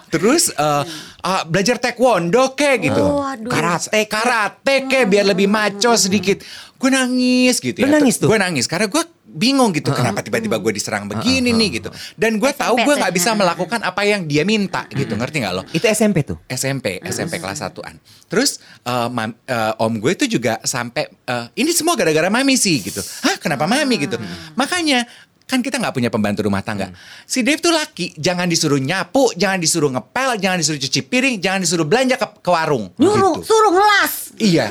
[0.09, 0.83] Terus eh,
[1.23, 3.03] ah, belajar taekwondo kayak gitu.
[3.03, 3.49] Oh, aduh.
[3.49, 6.41] Karate, karate kayak biar lebih maco sedikit.
[6.77, 7.95] Gue nangis gitu Lu ya.
[7.95, 8.27] nangis tuh?
[8.27, 11.89] Gue nangis karena gue bingung gitu kenapa tiba-tiba gue diserang begini nih gitu.
[12.13, 15.15] Dan gue tahu gue nggak bisa melakukan apa yang dia minta gitu.
[15.15, 15.63] Ngerti nggak lo?
[15.71, 16.43] Itu SMP tuh.
[16.51, 17.95] SMP, SMP kelas 1-an.
[18.27, 22.83] Terus eh, mam- eh, om gue itu juga sampai eh, ini semua gara-gara mami sih
[22.83, 22.99] gitu.
[22.99, 24.19] Hah, kenapa mami gitu?
[24.59, 25.07] Makanya
[25.43, 26.89] kan kita nggak punya pembantu rumah tangga.
[27.23, 31.59] Si Dave tuh laki, jangan disuruh nyapu, jangan disuruh ngepel, jangan disuruh cuci piring, jangan
[31.59, 32.89] disuruh belanja ke, ke warung.
[32.95, 33.47] Nyuruh, Gitu.
[33.47, 34.13] suruh ngelas.
[34.35, 34.65] Iya.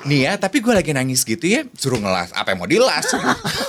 [0.00, 2.32] Nih ya, tapi gue lagi nangis gitu ya, suruh ngelas.
[2.32, 3.06] Apa yang mau dilas?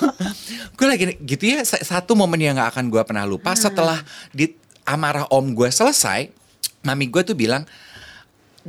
[0.78, 4.54] gue lagi gitu ya, sa- satu momen yang gak akan gue pernah lupa setelah di
[4.84, 6.32] amarah om gue selesai,
[6.82, 7.68] mami gue tuh bilang,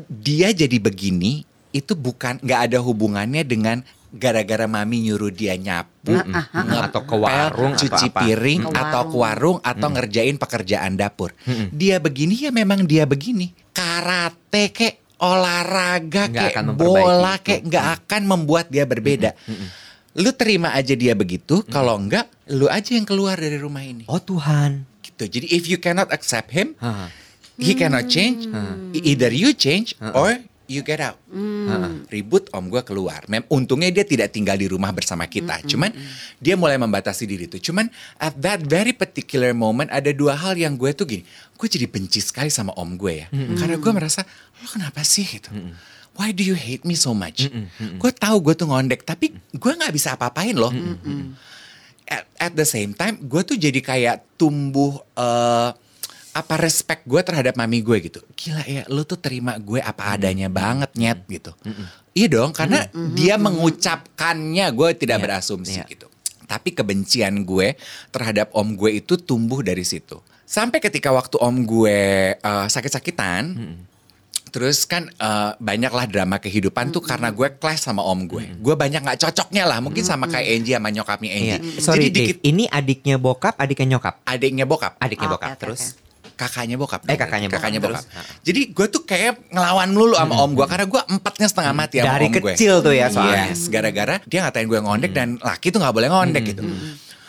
[0.07, 6.83] dia jadi begini itu bukan nggak ada hubungannya dengan gara-gara mami nyuruh dia nyapu, ngepel,
[6.91, 8.21] Atau ke warung, atau cuci apa.
[8.27, 11.31] piring, Ke atau ke warung, atau ngerjain pekerjaan dapur.
[11.71, 13.55] Dia begini ya memang dia begini.
[13.71, 17.47] Karate kek olahraga Nggak kek akan bola itu.
[17.47, 19.31] kek nggak akan membuat dia berbeda.
[20.19, 24.03] Lu terima aja dia begitu, kalau enggak lu aja yang keluar dari rumah ini.
[24.11, 24.83] Oh Tuhan.
[25.07, 25.23] Gitu.
[25.39, 26.75] Jadi if you cannot accept him,
[27.61, 28.51] he cannot change.
[28.91, 30.35] Either you change or
[30.71, 31.19] you get out.
[32.07, 33.27] Ribut om gue keluar.
[33.27, 35.59] Mem untungnya dia tidak tinggal di rumah bersama kita.
[35.67, 35.91] Cuman
[36.39, 37.59] dia mulai membatasi diri tuh.
[37.59, 37.91] Cuman
[38.23, 41.27] at that very particular moment ada dua hal yang gue tuh gini.
[41.59, 43.27] Gue jadi benci sekali sama om gue ya.
[43.59, 44.23] Karena gue merasa
[44.63, 45.51] lo kenapa sih gitu.
[46.15, 47.51] Why do you hate me so much?
[47.99, 50.71] Gue tahu gue tuh ngondek, tapi gue nggak bisa apa-apain loh.
[52.11, 55.71] At, at the same time, gue tuh jadi kayak tumbuh eh,
[56.31, 58.21] apa respect gue terhadap mami gue gitu.
[58.39, 61.51] Gila ya, lu tuh terima gue apa adanya banget nyet gitu.
[62.15, 65.87] Iya dong, karena dia mengucapkannya gue tidak Iya, berasumsi iya.
[65.91, 66.07] gitu.
[66.47, 67.79] Tapi kebencian gue
[68.11, 70.19] terhadap om gue itu tumbuh dari situ.
[70.47, 71.99] Sampai ketika waktu om gue
[72.35, 73.55] eh, sakit-sakitan,
[74.51, 78.51] Terus kan eh, banyaklah drama kehidupan tuh karena gue clash sama om gue.
[78.59, 81.51] Gue banyak nggak cocoknya lah, mungkin sama kayak Angie sama nyokapnya Angie.
[81.55, 81.59] Iya.
[81.79, 84.15] Sorry Jadi dikit Dave, ini adiknya bokap, adiknya nyokap.
[84.27, 85.51] adiknya bokap, Adiknya Oke, bokap.
[85.55, 85.83] oke, Terus
[86.41, 87.05] kakaknya bokap.
[87.05, 87.61] Eh, kakaknya bokap.
[87.61, 88.01] kakaknya bokap.
[88.01, 88.41] Terus?
[88.41, 92.17] Jadi gue tuh kayak ngelawan dulu sama om gue karena gue empatnya setengah mati sama
[92.17, 92.55] dari om gue.
[92.57, 93.53] kecil tuh ya soalnya.
[93.53, 96.65] Yes, gara-gara dia ngatain gue ngondek dan laki tuh nggak boleh ngondek gitu.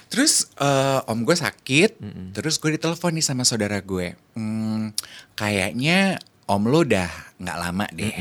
[0.08, 1.92] Terus eh, om gue sakit,
[2.32, 4.16] terus gue ditelepon nih sama saudara gue.
[4.40, 4.96] Hmm,
[5.36, 6.16] kayaknya
[6.48, 8.16] om lo udah nggak lama deh.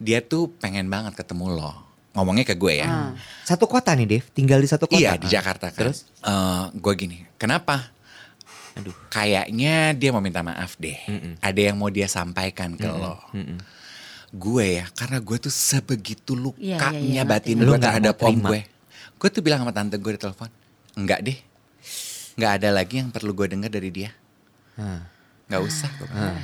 [0.00, 1.72] Dia tuh pengen banget ketemu lo.
[2.16, 3.14] Ngomongnya ke gue ya.
[3.44, 4.98] Satu kota nih Dev, tinggal di satu kota.
[4.98, 5.86] Iya di Jakarta kan.
[5.86, 6.08] Terus?
[6.24, 7.94] Eh, gue gini, kenapa?
[8.78, 8.94] Aduh.
[9.10, 10.96] Kayaknya dia mau minta maaf deh.
[11.42, 13.18] Ada yang mau dia sampaikan ke lo.
[14.28, 17.64] Gue ya, karena gue tuh sebegitu Iya, lukanya iya, iya, batin ngerti.
[17.64, 18.60] gue Lu nggak terhadap om gue.
[19.16, 20.52] Gue tuh bilang sama tante gue di telepon,
[20.94, 21.38] enggak deh.
[22.36, 24.12] Enggak ada lagi yang perlu gue dengar dari dia.
[24.76, 25.00] Hah.
[25.48, 25.90] Nggak usah.
[26.12, 26.36] bilang.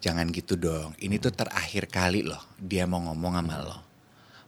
[0.00, 0.96] Jangan gitu dong.
[0.96, 3.78] Ini tuh terakhir kali loh dia mau ngomong sama lo.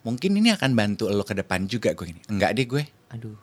[0.03, 2.24] Mungkin ini akan bantu lo ke depan juga gue gini.
[2.32, 2.82] Enggak deh gue.
[3.12, 3.36] Aduh.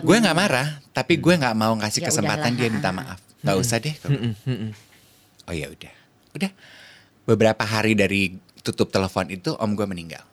[0.00, 3.18] Gue nggak marah, tapi gue nggak mau ngasih Ya kesempatan udahlah, dia ha, minta maaf.
[3.38, 3.94] Nggak usah deh.
[3.94, 4.34] kalau-
[5.44, 5.94] Oh ya udah,
[6.34, 6.50] udah.
[7.24, 10.24] Beberapa hari dari tutup telepon itu om gue meninggal.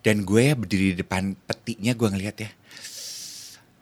[0.00, 2.50] Dan gue berdiri di depan petinya gue ngeliat ya.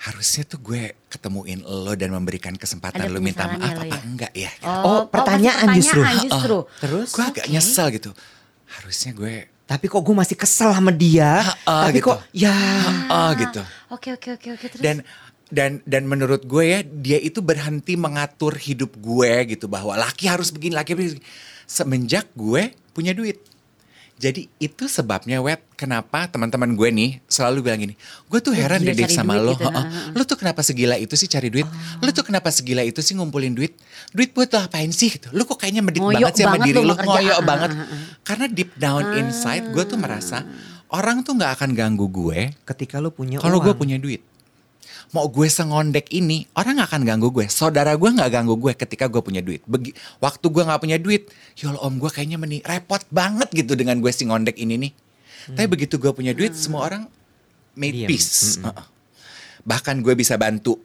[0.00, 4.00] Harusnya tuh gue ketemuin lo dan memberikan kesempatan Ada lo minta maaf lo apa ya?
[4.02, 4.50] enggak ya.
[4.52, 4.66] gitu.
[4.66, 6.00] Oh, Oh, pertanyaan masih justru.
[6.00, 6.58] pertanyaan justru.
[6.78, 7.08] Terus?
[7.08, 7.52] gue agak oke.
[7.52, 8.10] nyesel gitu.
[8.68, 9.34] Harusnya gue
[9.72, 11.40] Tapi kok gue masih kesel sama dia.
[11.64, 12.12] Ah, Tapi gitu.
[12.12, 12.52] kok ya.
[13.08, 13.64] ah gitu.
[13.88, 14.82] Oke oke oke oke terus.
[14.84, 15.00] dan
[15.48, 20.52] dan dan menurut gue ya dia itu berhenti mengatur hidup gue gitu bahwa laki harus
[20.52, 21.20] begini laki begini
[21.68, 23.40] semenjak gue punya duit
[24.22, 27.94] jadi itu sebabnya wet kenapa teman-teman gue nih selalu bilang gini
[28.30, 29.58] gue tuh heran deh sama lo.
[29.58, 29.74] gitu, Heeh.
[29.74, 30.14] nah, heeh.
[30.14, 31.66] lo tuh kenapa segila itu sih cari duit?
[31.98, 33.74] Lo tuh kenapa segila itu sih ngumpulin duit?
[34.14, 35.18] Duit buat lo apain sih?
[35.18, 35.26] Gitu.
[35.34, 37.70] Lo kok kayaknya medit Ngoyok banget sih sama banget diri lo lo ngoyok Ah, banget.
[37.74, 37.98] ah, ah.
[38.22, 40.46] karena deep down inside gue tuh merasa
[40.94, 44.22] orang tuh nggak akan ganggu gue Ketika lu punya kalau gue punya duit,
[45.12, 47.44] mau gue sengondek ini, orang gak akan ganggu gue.
[47.46, 49.60] Saudara gue gak ganggu gue ketika gue punya duit.
[49.62, 54.00] Begi, waktu gue gak punya duit, ya om gue kayaknya meni repot banget gitu dengan
[54.00, 54.92] gue si ngondek ini nih.
[55.52, 57.02] Tapi begitu gue punya duit, semua orang
[57.74, 58.08] made Diem.
[58.08, 58.56] peace.
[58.58, 58.84] Heeh.
[59.62, 60.80] Bahkan gue bisa bantu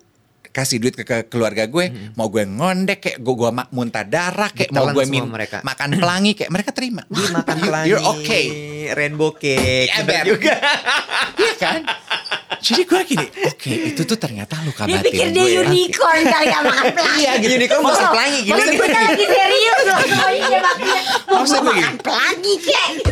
[0.47, 4.73] kasih duit ke, ke keluarga gue, mau gue ngondek kayak gue, gue muntah darah kayak
[4.73, 5.57] mau Ditelan gue min, mereka.
[5.61, 7.05] makan pelangi kayak mereka terima.
[7.07, 7.87] Dimakan You- pelangi.
[7.87, 8.45] You're okay.
[8.91, 9.87] Rainbow cake.
[9.87, 10.25] Iya, bener Ben.
[10.27, 10.53] juga.
[11.37, 11.81] Iya kan?
[12.67, 15.47] Jadi gue gini, oke itu tuh ternyata luka dia batin pikir dia gue.
[15.47, 15.59] ya.
[15.63, 17.19] unicorn kali gak makan pelangi.
[17.19, 17.53] Iya, gitu.
[17.55, 18.53] Unicorn mau makan pelangi, gila.
[18.53, 19.99] Maksud gue lagi serius loh.
[20.37, 20.61] Dia
[21.29, 22.03] Maksud gue makan gini.
[22.03, 23.11] pelangi kayak gitu.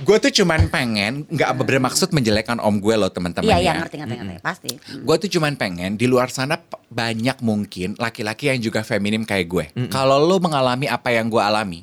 [0.00, 3.62] Gue tuh cuman pengen, nggak bermaksud menjelekkan om gue loh teman-teman Iya ya.
[3.62, 4.70] iya ngerti ngerti ngerti pasti.
[4.98, 9.64] Gue tuh cuman pengen di luar sana banyak mungkin laki-laki yang juga feminim kayak gue.
[9.88, 11.80] Kalau lo mengalami apa yang gue alami,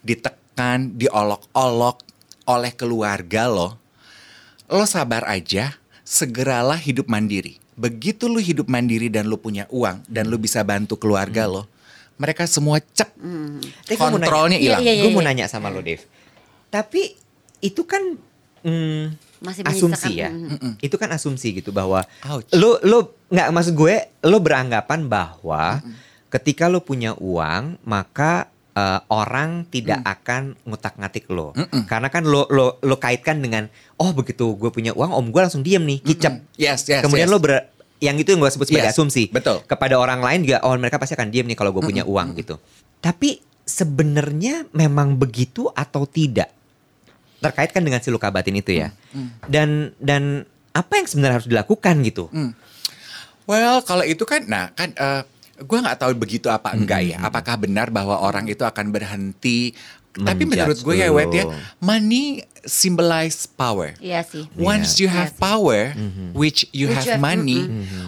[0.00, 2.04] ditekan, diolok-olok
[2.46, 3.78] oleh keluarga lo,
[4.66, 5.79] lo sabar aja,
[6.10, 7.62] segeralah hidup mandiri.
[7.78, 11.70] Begitu lo hidup mandiri dan lo punya uang dan lo bisa bantu keluarga lo,
[12.18, 14.82] mereka semua cep Tapi gua mau nanya- kontrolnya Iya, hilang.
[14.82, 15.02] iya, iya.
[15.06, 16.02] gue mau nanya sama lo, Dev.
[16.68, 17.14] Tapi
[17.60, 18.02] itu kan
[18.60, 19.04] mm,
[19.40, 20.28] Masih asumsi ya.
[20.28, 22.50] mm, Itu kan asumsi gitu bahwa Ouch.
[22.52, 22.98] lo lo
[23.30, 25.80] nggak maksud gue lo beranggapan bahwa
[26.28, 28.50] ketika lo punya uang maka
[28.80, 31.52] eh, orang tidak akan ngutak-ngatik lo.
[31.84, 33.68] Karena kan lo lo lo kaitkan dengan
[34.00, 36.40] oh begitu gue punya uang om gue langsung diem nih kicap.
[36.56, 37.32] Yes, yes, Kemudian yes.
[37.32, 37.68] lo ber
[38.00, 39.28] yang itu yang gue sebut sebagai Yes, asumsi.
[39.28, 39.60] betul.
[39.68, 42.56] Kepada orang lain juga oh mereka pasti akan diem nih kalau gue punya uang gitu.
[43.04, 46.48] Tapi sebenarnya memang begitu atau tidak?
[47.40, 48.88] Terkait kan dengan si luka batin itu ya.
[49.44, 52.32] Dan dan apa yang sebenarnya harus dilakukan gitu?
[53.48, 54.94] Well, kalau itu kan, nah kan,
[55.60, 57.16] gue nggak tahu begitu apa enggak ya.
[57.20, 59.72] Apakah benar bahwa orang itu akan berhenti?
[60.10, 61.44] Tapi Menjudge menurut gue ya, Wet ya,
[61.78, 63.94] money symbolize power.
[63.96, 64.50] Iya sih.
[64.54, 65.40] Once you have Iya sih.
[65.40, 65.80] power,
[66.34, 67.60] which you Which have you have- money,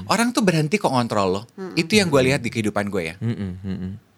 [0.07, 1.43] orang tuh berhenti kok ngontrol lo.
[1.73, 3.17] Itu yang gue lihat di kehidupan gue ya.
[3.23, 4.12] Mm-mm.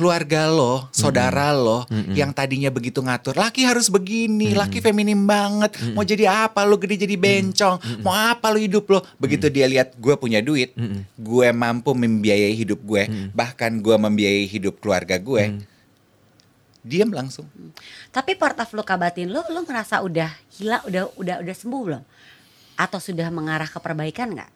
[0.00, 1.84] Keluarga lo, saudara lo,
[2.16, 7.04] yang tadinya begitu ngatur, laki harus begini, laki feminim banget, mau jadi apa lo gede
[7.04, 9.04] jadi bencong, mau apa lo hidup lo.
[9.20, 10.72] Begitu dia lihat gue punya duit,
[11.20, 15.60] gue mampu membiayai hidup gue, bahkan gue membiayai hidup keluarga gue,
[16.80, 17.44] diam langsung.
[18.08, 22.02] Tapi part of luka batin lo, lo ngerasa udah hilang, udah udah udah sembuh belum?
[22.80, 24.50] Atau sudah mengarah ke perbaikan nggak?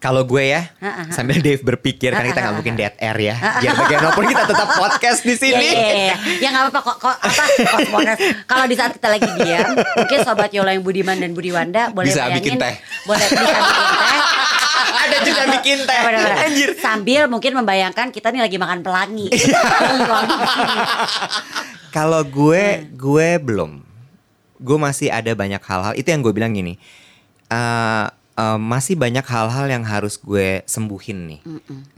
[0.00, 1.12] Kalau gue ya, Ha, ha, ha.
[1.12, 3.36] sambil Dave berpikir kan kita nggak mungkin dead air ya.
[3.60, 5.68] Biar bagaimanapun kita tetap podcast di Iya, sini.
[5.68, 6.14] iya, iya.
[6.40, 6.96] Ya nggak apa-apa kok.
[6.96, 7.98] kok apa?
[8.42, 12.24] Kalau di saat kita lagi diam, mungkin sobat Yola yang Budiman dan Budiwanda boleh Bisa
[12.24, 12.74] bayangin, bikin teh.
[13.04, 14.20] boleh bisa bikin teh.
[15.00, 16.00] Ada juga bikin teh.
[16.40, 16.68] Anjir.
[16.76, 19.28] Sambil mungkin membayangkan kita nih lagi makan pelangi.
[21.90, 23.82] Kalau gue, gue belum.
[24.56, 25.92] Gue masih ada banyak hal-hal.
[25.92, 26.78] Itu yang gue bilang gini.
[27.48, 28.06] eh,
[28.40, 31.40] eh, masih banyak hal-hal yang harus gue sembuhin nih.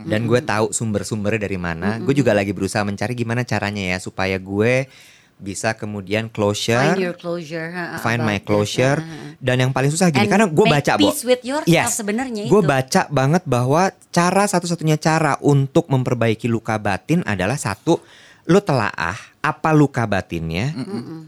[0.03, 2.03] Dan gue tahu sumber-sumbernya dari mana.
[2.03, 4.91] Gue juga lagi berusaha mencari gimana caranya ya supaya gue
[5.43, 6.95] bisa kemudian closure.
[6.95, 7.75] Find your closure.
[7.75, 9.35] ha, find my closure ha, ha.
[9.43, 11.11] dan yang paling susah gini And karena gue baca Bo.
[11.91, 17.99] sebenarnya gue baca banget bahwa cara satu-satunya cara untuk memperbaiki luka batin adalah satu
[18.47, 20.75] lo telaah apa luka batinnya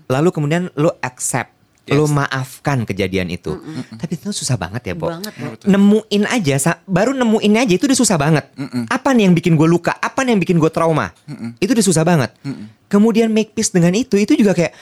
[0.06, 1.53] lalu kemudian lo accept
[1.92, 3.60] lo maafkan kejadian itu.
[4.00, 5.12] Tapi itu susah banget ya Bo.
[5.12, 5.52] Banget, Bo.
[5.68, 8.48] nemuin aja baru nemuin aja itu udah susah banget.
[8.88, 9.92] Apa nih yang bikin gue luka?
[10.00, 11.12] Apa nih yang bikin gue trauma?
[11.60, 12.32] Itu udah susah banget.
[12.88, 14.72] Kemudian make peace dengan itu itu juga kayak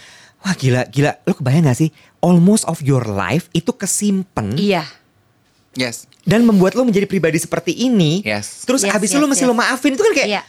[0.47, 1.19] wah gila gila.
[1.27, 1.91] Lo kebayang gak sih?
[2.23, 4.87] Almost of your life itu kesimpen Iya.
[5.73, 6.05] Yes.
[6.29, 8.21] dan membuat lo menjadi pribadi seperti ini.
[8.23, 8.69] Yes.
[8.69, 9.51] terus Yes, abis itu yes, lo masih yes.
[9.51, 10.45] lo maafin itu kan kayak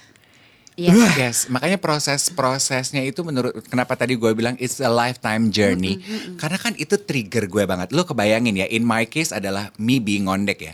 [0.74, 0.90] Iya.
[0.94, 1.10] Iya.
[1.30, 6.02] Yes, makanya proses-prosesnya itu menurut kenapa tadi gue bilang it's a lifetime journey.
[6.42, 7.94] Karena kan itu trigger gue banget.
[7.94, 10.74] Lo kebayangin ya, in my case adalah me being ngondek ya.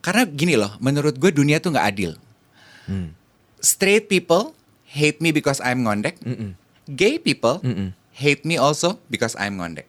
[0.00, 2.12] Karena gini loh, menurut gue dunia tuh nggak adil.
[3.60, 4.56] Straight people
[4.88, 6.16] hate me because I'm ngondek.
[6.88, 7.60] Gay people
[8.16, 9.84] hate me also because I'm ngondek.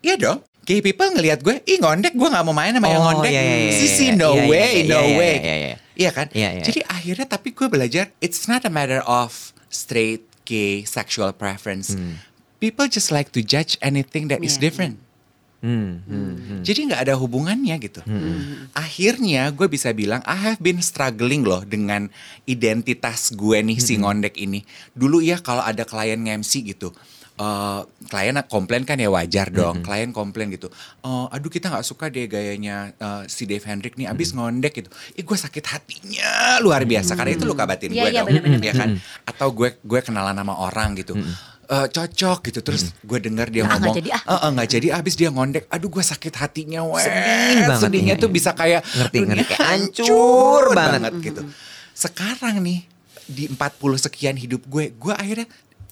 [0.00, 0.40] Iya dong.
[0.62, 3.32] Gay people ngelihat gue, ih ngondek gue nggak mau main sama yang Oh, ngondek.
[3.32, 5.34] iya, iya, iya, Sisi iya, no iya, iya, way, iya, no iya, way.
[5.36, 5.76] iya, iya.
[5.96, 6.26] Iya kan?
[6.30, 6.62] Iya, iya.
[6.62, 11.92] Jadi akhirnya tapi gue belajar it's not a matter of straight, gay, sexual preference.
[12.56, 14.96] People just like to judge anything that is Iya, different.
[15.60, 16.60] Hmm, hmm, hmm.
[16.64, 18.00] Jadi nggak ada hubungannya gitu.
[18.72, 22.08] Akhirnya gue bisa bilang I have been struggling loh dengan
[22.44, 24.64] identitas gue nih si ngondek ini.
[24.92, 26.92] Dulu ya kalau ada klien nge-MC gitu.
[27.40, 29.80] Eh, klien komplain kan ya wajar dong.
[29.80, 30.68] Klien komplain gitu.
[31.00, 34.88] "Eh, aduh kita nggak suka deh gayanya eh, si Dave Hendrik nih abis ngondek gitu.
[35.14, 38.60] Ih gue sakit hatinya luar biasa karena itu luka batin Iya, gue iya, dong.
[38.60, 38.88] ya kan?
[39.24, 41.16] Atau gue gue kenalan sama orang gitu.
[41.70, 44.22] Eh, cocok gitu terus gue dengar dia Ah, nggak ngomong jadi, ah.
[44.26, 48.14] "Eh, eh, nggak jadi abis dia ngondek aduh gue sakit hatinya weh Sedih banget, sedihnya
[48.18, 48.34] iya, tuh iya.
[48.34, 49.44] bisa kayak Ngerti, dunia ngerti.
[49.46, 51.12] Kayak hancur hancur banget, banget.
[51.30, 51.40] gitu
[51.94, 52.80] sekarang nih
[53.24, 55.46] di 40 sekian hidup gue gue akhirnya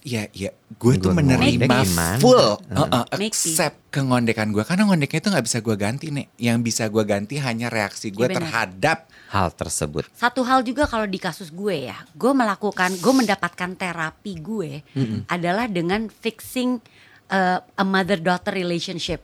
[0.06, 2.78] ya ya gue tuh menerima full Heeh.
[2.78, 6.86] uh, uh, accept kengondekan gue karena ngondeknya itu nggak bisa gue ganti nih yang bisa
[6.86, 8.42] gue ganti hanya reaksi gue benar.
[8.42, 10.08] terhadap Hal tersebut.
[10.16, 14.80] Satu hal juga kalau di kasus gue ya, gue melakukan, gue mendapatkan terapi gue
[15.28, 16.80] adalah dengan fixing
[17.28, 19.20] uh, a mother-daughter relationship.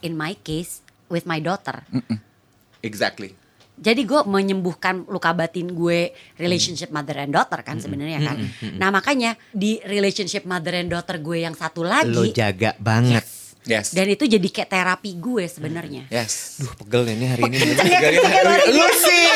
[0.00, 0.80] In my case,
[1.12, 1.84] with my daughter.
[2.80, 3.36] exactly
[3.82, 8.36] Jadi gue menyembuhkan luka batin gue relationship mother and daughter kan sebenarnya kan.
[8.78, 13.26] Nah makanya di relationship mother and daughter gue yang satu Lo lagi, jaga banget.
[13.62, 16.10] yes dan itu jadi kayak terapi gue sebenarnya.
[16.10, 17.58] yes Duh pegel nih hari ini.
[18.74, 19.26] Lu sih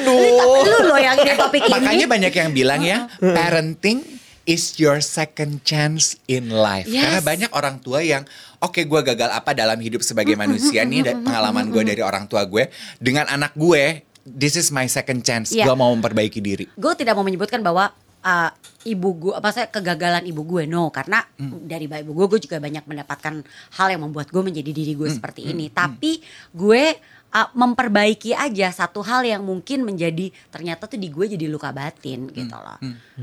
[0.00, 0.64] Aduh.
[0.64, 1.72] Lu loh yang ini topik ini.
[1.72, 4.17] Makanya banyak yang bilang ya, parenting
[4.48, 6.88] is your second chance in life.
[6.88, 7.04] Yes.
[7.04, 8.24] Karena banyak orang tua yang,
[8.58, 12.72] oke gue gagal apa dalam hidup sebagai manusia nih, pengalaman gue dari orang tua gue,
[12.96, 15.52] dengan anak gue, this is my second chance.
[15.52, 15.68] Iya.
[15.68, 16.64] Gue mau memperbaiki diri.
[16.64, 17.92] gue tidak mau menyebutkan bahwa
[18.24, 18.50] uh,
[18.82, 21.68] ibu gue apa saya kegagalan ibu gue no karena Hmm.
[21.68, 23.44] dari ibu gue gue juga banyak mendapatkan
[23.76, 25.00] hal yang membuat gue menjadi diri Hmm.
[25.04, 26.18] gue seperti ini tapi
[26.50, 26.96] gue
[27.32, 32.28] uh, memperbaiki aja satu hal yang mungkin menjadi ternyata tuh di gue jadi luka batin
[32.32, 32.64] gitu Hmm.
[32.64, 32.78] loh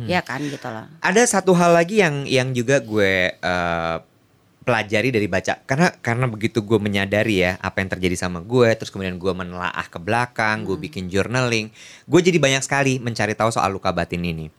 [0.05, 0.85] ya kan gitu loh.
[1.01, 3.97] Ada satu hal lagi yang yang juga gue eh,
[4.65, 8.89] pelajari dari baca karena karena begitu gue menyadari ya apa yang terjadi sama gue terus
[8.89, 11.69] kemudian gue menelaah ke belakang gue bikin journaling
[12.09, 14.49] gue jadi banyak sekali mencari tahu soal luka batin ini.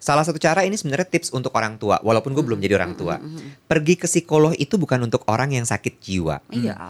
[0.00, 3.20] Salah satu cara ini sebenarnya tips untuk orang tua walaupun gue belum jadi orang tua.
[3.68, 6.40] Pergi ke psikolog itu bukan untuk orang yang sakit jiwa.
[6.48, 6.88] Iya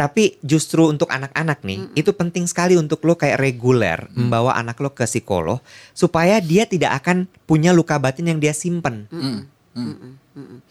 [0.00, 4.96] tapi justru untuk anak-anak nih, itu penting sekali untuk lo kayak reguler membawa anak lo
[4.96, 5.60] ke psikolog
[5.92, 9.04] supaya dia tidak akan punya luka batin yang dia simpen.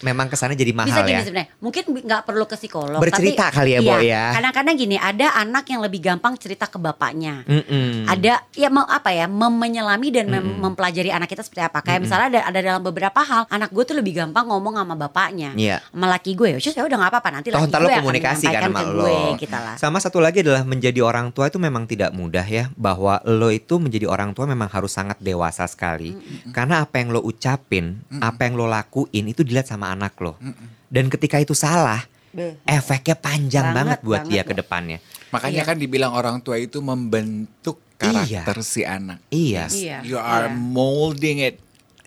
[0.02, 1.22] Memang kesannya jadi bisa mahal gini ya.
[1.22, 4.24] sebenarnya mungkin nggak perlu ke psikolog Bercerita tapi, kali ya, iya, Bo, ya.
[4.34, 8.08] kadang-kadang gini ada anak yang lebih gampang cerita ke bapaknya Mm-mm.
[8.08, 12.00] ada ya mau apa ya mem- menyelami dan mem- mempelajari anak kita seperti apa kayak
[12.02, 15.84] misalnya ada, ada dalam beberapa hal anak gue tuh lebih gampang ngomong sama bapaknya Iya.
[15.92, 18.90] sama laki gue ya udah nggak apa-apa nanti Toh laki gue komunikasi kan sama ke
[18.90, 19.04] lo.
[19.06, 22.72] gue gitu lah Sama satu lagi adalah menjadi orang tua itu memang tidak mudah ya.
[22.74, 26.16] Bahwa lo itu menjadi orang tua memang harus sangat dewasa sekali.
[26.52, 30.38] Karena apa yang lo ucapin, apa yang lo lakuin itu dilihat sama anak lo.
[30.86, 32.62] Dan ketika itu salah, Beh.
[32.64, 34.60] efeknya panjang banget, Banget, buat dia banget ke loh.
[34.62, 34.98] depannya.
[35.30, 35.68] Makanya Iya.
[35.68, 38.46] kan dibilang orang tua itu membentuk Iya.
[38.46, 39.20] karakter si anak.
[39.28, 39.66] Iya.
[39.68, 39.98] Iya.
[40.06, 40.56] You are Iya.
[40.56, 41.58] molding it.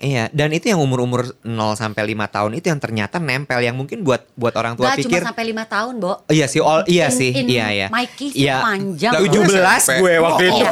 [0.02, 4.02] Iya, dan itu yang umur-umur 0 sampai 5 tahun itu yang ternyata nempel yang mungkin
[4.02, 7.06] buat buat orang tua Nggak pikir cuma sampai lima tahun Bo Iya sih, all iya
[7.06, 7.86] In- sih, in iya ya.
[7.86, 8.66] my case Iya.
[8.66, 9.46] panjang Lah, loh.
[9.46, 10.58] 17 gue waktu itu.
[10.58, 10.70] Iya.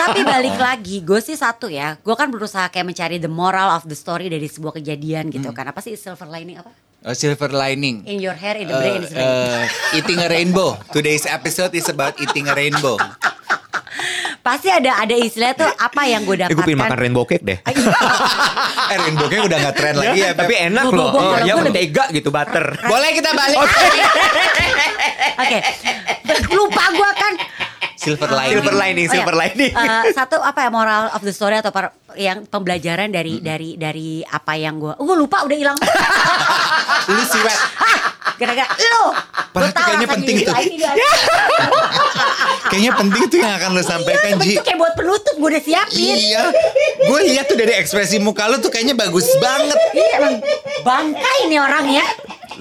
[0.00, 2.00] Tapi balik lagi, gue sih satu ya.
[2.00, 5.68] Gue kan berusaha kayak mencari the moral of the story dari sebuah kejadian gitu kan.
[5.68, 6.72] Apa sih silver lining apa?
[7.04, 8.00] A silver lining.
[8.08, 9.24] In your hair, in the brain, in the brain.
[9.24, 10.80] Uh, uh, eating a rainbow.
[10.88, 12.96] Today's episode is about eating a rainbow.
[14.40, 16.56] Pasti ada ada istilah tuh apa yang gue Eh, dapatkan.
[16.56, 17.58] gue pengen makan rainbow cake deh.
[18.92, 21.08] eh, rainbow-nya udah gak tren lagi ya, tapi enak Bo- loh.
[21.08, 22.64] bo- bo- Oh, ya mentega gitu butter.
[22.82, 23.58] Boleh kita balik.
[25.36, 25.58] Oke,
[26.50, 27.34] lupa gue kan.
[27.94, 28.52] Silver lining.
[28.56, 29.14] Silver lining, Oh, ya.
[29.14, 29.72] silver lining.
[30.00, 34.10] Eh, satu apa ya moral of the story atau per- yang pembelajaran dari dari dari
[34.22, 35.76] apa yang gue, gue lupa udah hilang.
[37.10, 37.58] Lu siwet.
[38.40, 39.04] Gara-gara lu.
[39.50, 40.54] Bah, Gua itu tahu kayaknya penting tuh.
[42.70, 44.54] Kayaknya penting tuh yang akan lu sampaikan, Iya, Ji.
[44.54, 46.14] bentuk kayak buat penutup gue udah siapin.
[46.14, 46.42] Iya.
[47.02, 49.74] Gue lihat tuh dari ekspresi muka lu tuh kayaknya bagus banget.
[49.90, 50.34] Iya emang
[50.80, 52.06] bangkai nih orang ya.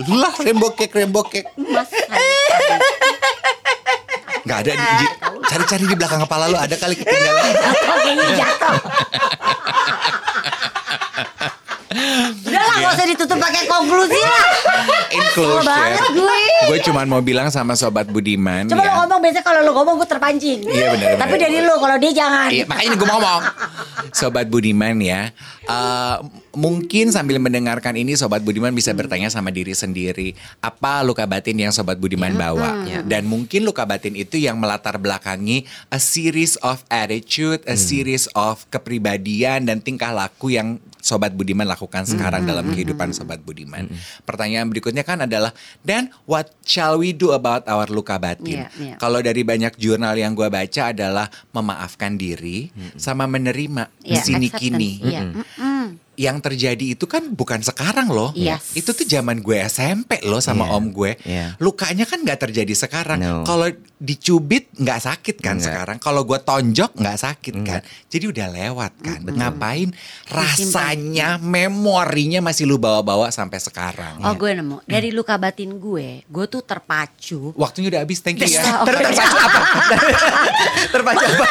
[0.10, 1.46] Lah, rainbow cake.
[1.56, 1.94] Mas.
[4.44, 5.06] Gak ada, Ji.
[5.46, 7.54] Cari-cari di belakang kepala lu ada kali ketinggalan.
[8.34, 8.78] Jatuh
[12.82, 13.12] kayaknya jatuh.
[13.12, 14.46] ditutup pakai konklusi lah.
[15.10, 15.64] In closure.
[15.64, 16.40] banget gue.
[16.68, 18.88] Gue cuman mau bilang sama sobat Budiman Coba ya.
[18.88, 20.60] lo ngomong biasanya kalau lo ngomong gue terpancing.
[20.64, 21.12] Iya, benar.
[21.18, 22.50] Tapi dari lo kalau dia jangan.
[22.50, 23.42] Iya, makanya gue ngomong.
[24.18, 25.30] Sobat Budiman ya.
[25.66, 26.16] eh,
[26.54, 30.34] mungkin sambil mendengarkan ini Sobat Budiman bisa bertanya sama diri sendiri.
[30.60, 32.86] Apa luka batin yang Sobat Budiman bawa?
[33.06, 38.66] Dan mungkin luka batin itu yang melatar belakangi a series of attitude, a series of
[38.68, 43.88] kepribadian dan tingkah laku yang Sobat Budiman lakukan sekarang dalam kehidupan Sobat Budiman.
[44.28, 48.68] Pertanyaan berikutnya kan adalah, dan what shall we do about our luka batin?
[48.68, 48.96] Iya, iya.
[49.00, 52.68] Kalau dari banyak jurnal yang gue baca adalah memaafkan diri
[53.00, 54.60] sama menerima di Iya, sini acceptance.
[54.60, 54.92] kini.
[55.00, 55.22] Iya.
[55.24, 55.86] Mm-mm.
[56.20, 58.36] Yang terjadi itu kan bukan sekarang loh.
[58.36, 58.76] Yes.
[58.76, 61.12] Itu tuh zaman gue SMP loh sama Iya, om gue.
[61.24, 61.56] iya.
[61.58, 63.18] Lukanya kan nggak terjadi sekarang.
[63.18, 63.48] No.
[63.48, 65.64] Kalau dicubit nggak sakit kan Nggak.
[65.66, 65.98] sekarang.
[65.98, 67.80] Kalau gue tonjok nggak sakit kan.
[68.06, 69.20] Jadi udah lewat kan.
[69.24, 69.96] Ngapain
[70.28, 74.20] rasanya, memorinya masih lu bawa-bawa sampai sekarang.
[74.20, 74.84] Oh gue nemu.
[74.84, 77.56] Dari luka batin gue, gue tuh terpacu.
[77.56, 78.60] Waktunya udah habis, thank you ya.
[78.82, 78.92] Oke.
[78.92, 79.60] Terpacu apa?
[80.94, 81.46] Terpacu apa?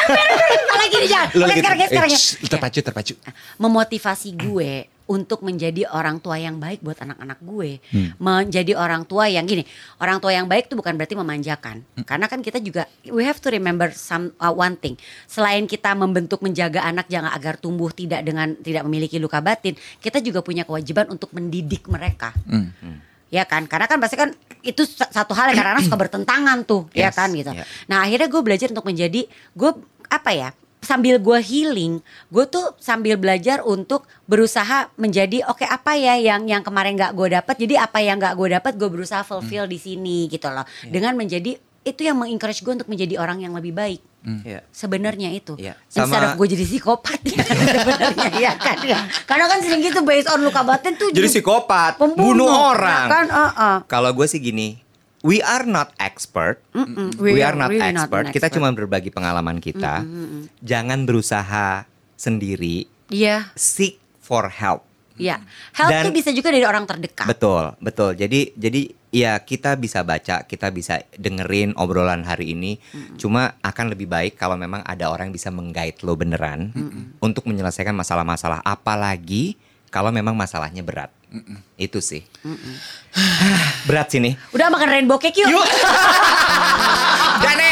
[0.79, 1.27] Lagi nih jangan.
[1.29, 2.19] Lu Oke lagi- sekarang ya, eh, sekarang ya.
[2.45, 3.13] terpacu, terpacu.
[3.57, 4.58] Memotivasi gue
[5.09, 7.81] untuk menjadi orang tua yang baik buat anak-anak gue.
[7.89, 8.13] Hmm.
[8.21, 9.65] Menjadi orang tua yang gini,
[9.97, 11.81] orang tua yang baik itu bukan berarti memanjakan.
[11.81, 12.05] Hmm.
[12.05, 14.93] Karena kan kita juga we have to remember some uh, one thing.
[15.25, 20.21] Selain kita membentuk menjaga anak jangan agar tumbuh tidak dengan tidak memiliki luka batin, kita
[20.21, 22.29] juga punya kewajiban untuk mendidik mereka.
[22.45, 22.69] Hmm.
[23.33, 24.29] Ya kan, karena kan pasti kan
[24.61, 27.49] itu sa- satu hal yang kadang-kadang suka bertentangan tuh, ya Yes, kan gitu.
[27.49, 27.65] ya.
[27.89, 29.25] Nah akhirnya gue belajar untuk menjadi
[29.57, 29.71] gue
[30.09, 30.49] apa ya
[30.79, 36.61] sambil gue healing, gue tuh sambil belajar untuk berusaha menjadi oke apa ya yang yang
[36.61, 39.69] kemarin nggak gue dapat, jadi apa yang nggak gue dapat gue berusaha fulfill Hmm.
[39.69, 40.63] di sini gitu loh.
[40.81, 40.89] Ya.
[40.89, 44.01] Dengan menjadi itu yang mengencourage gue untuk menjadi orang yang lebih baik.
[44.19, 44.67] Iya.
[44.69, 45.55] Sebenarnya itu.
[45.55, 45.79] Iya.
[45.85, 47.39] Instead Sama- of gue jadi psikopat ya
[47.79, 48.99] sebenarnya ya kan ya.
[49.23, 53.07] Karena kan sering gitu based on luka batin tuh Jadi psikopat, pembunuh, bunuh ya orang.
[53.07, 53.25] kan?
[53.27, 53.75] Uh-uh.
[53.85, 54.75] Kalau gue sih gini,
[55.21, 56.63] we are not expert.
[57.19, 58.29] We, are not really expert.
[58.29, 58.55] an Kita expert.
[58.59, 60.03] cuma berbagi pengalaman kita.
[60.61, 61.83] Jangan berusaha
[62.15, 62.87] sendiri.
[63.09, 64.85] Iya, Seek for help.
[65.19, 65.41] iya.
[65.75, 67.27] Help Dan- tuh bisa juga dari orang terdekat.
[67.27, 68.15] Betul, betul.
[68.15, 72.79] Jadi jadi ya kita bisa baca, kita bisa dengerin obrolan hari ini.
[73.17, 76.71] Cuma akan lebih baik kalau memang ada orang yang bisa menggait lo beneran
[77.19, 79.59] untuk menyelesaikan masalah-masalah apalagi
[79.89, 81.09] kalau memang masalahnya berat.
[81.77, 82.25] Itu sih.
[83.87, 84.33] berat sih nih.
[84.53, 85.49] Udah makan rainbow cake yuk.
[87.43, 87.71] Dane!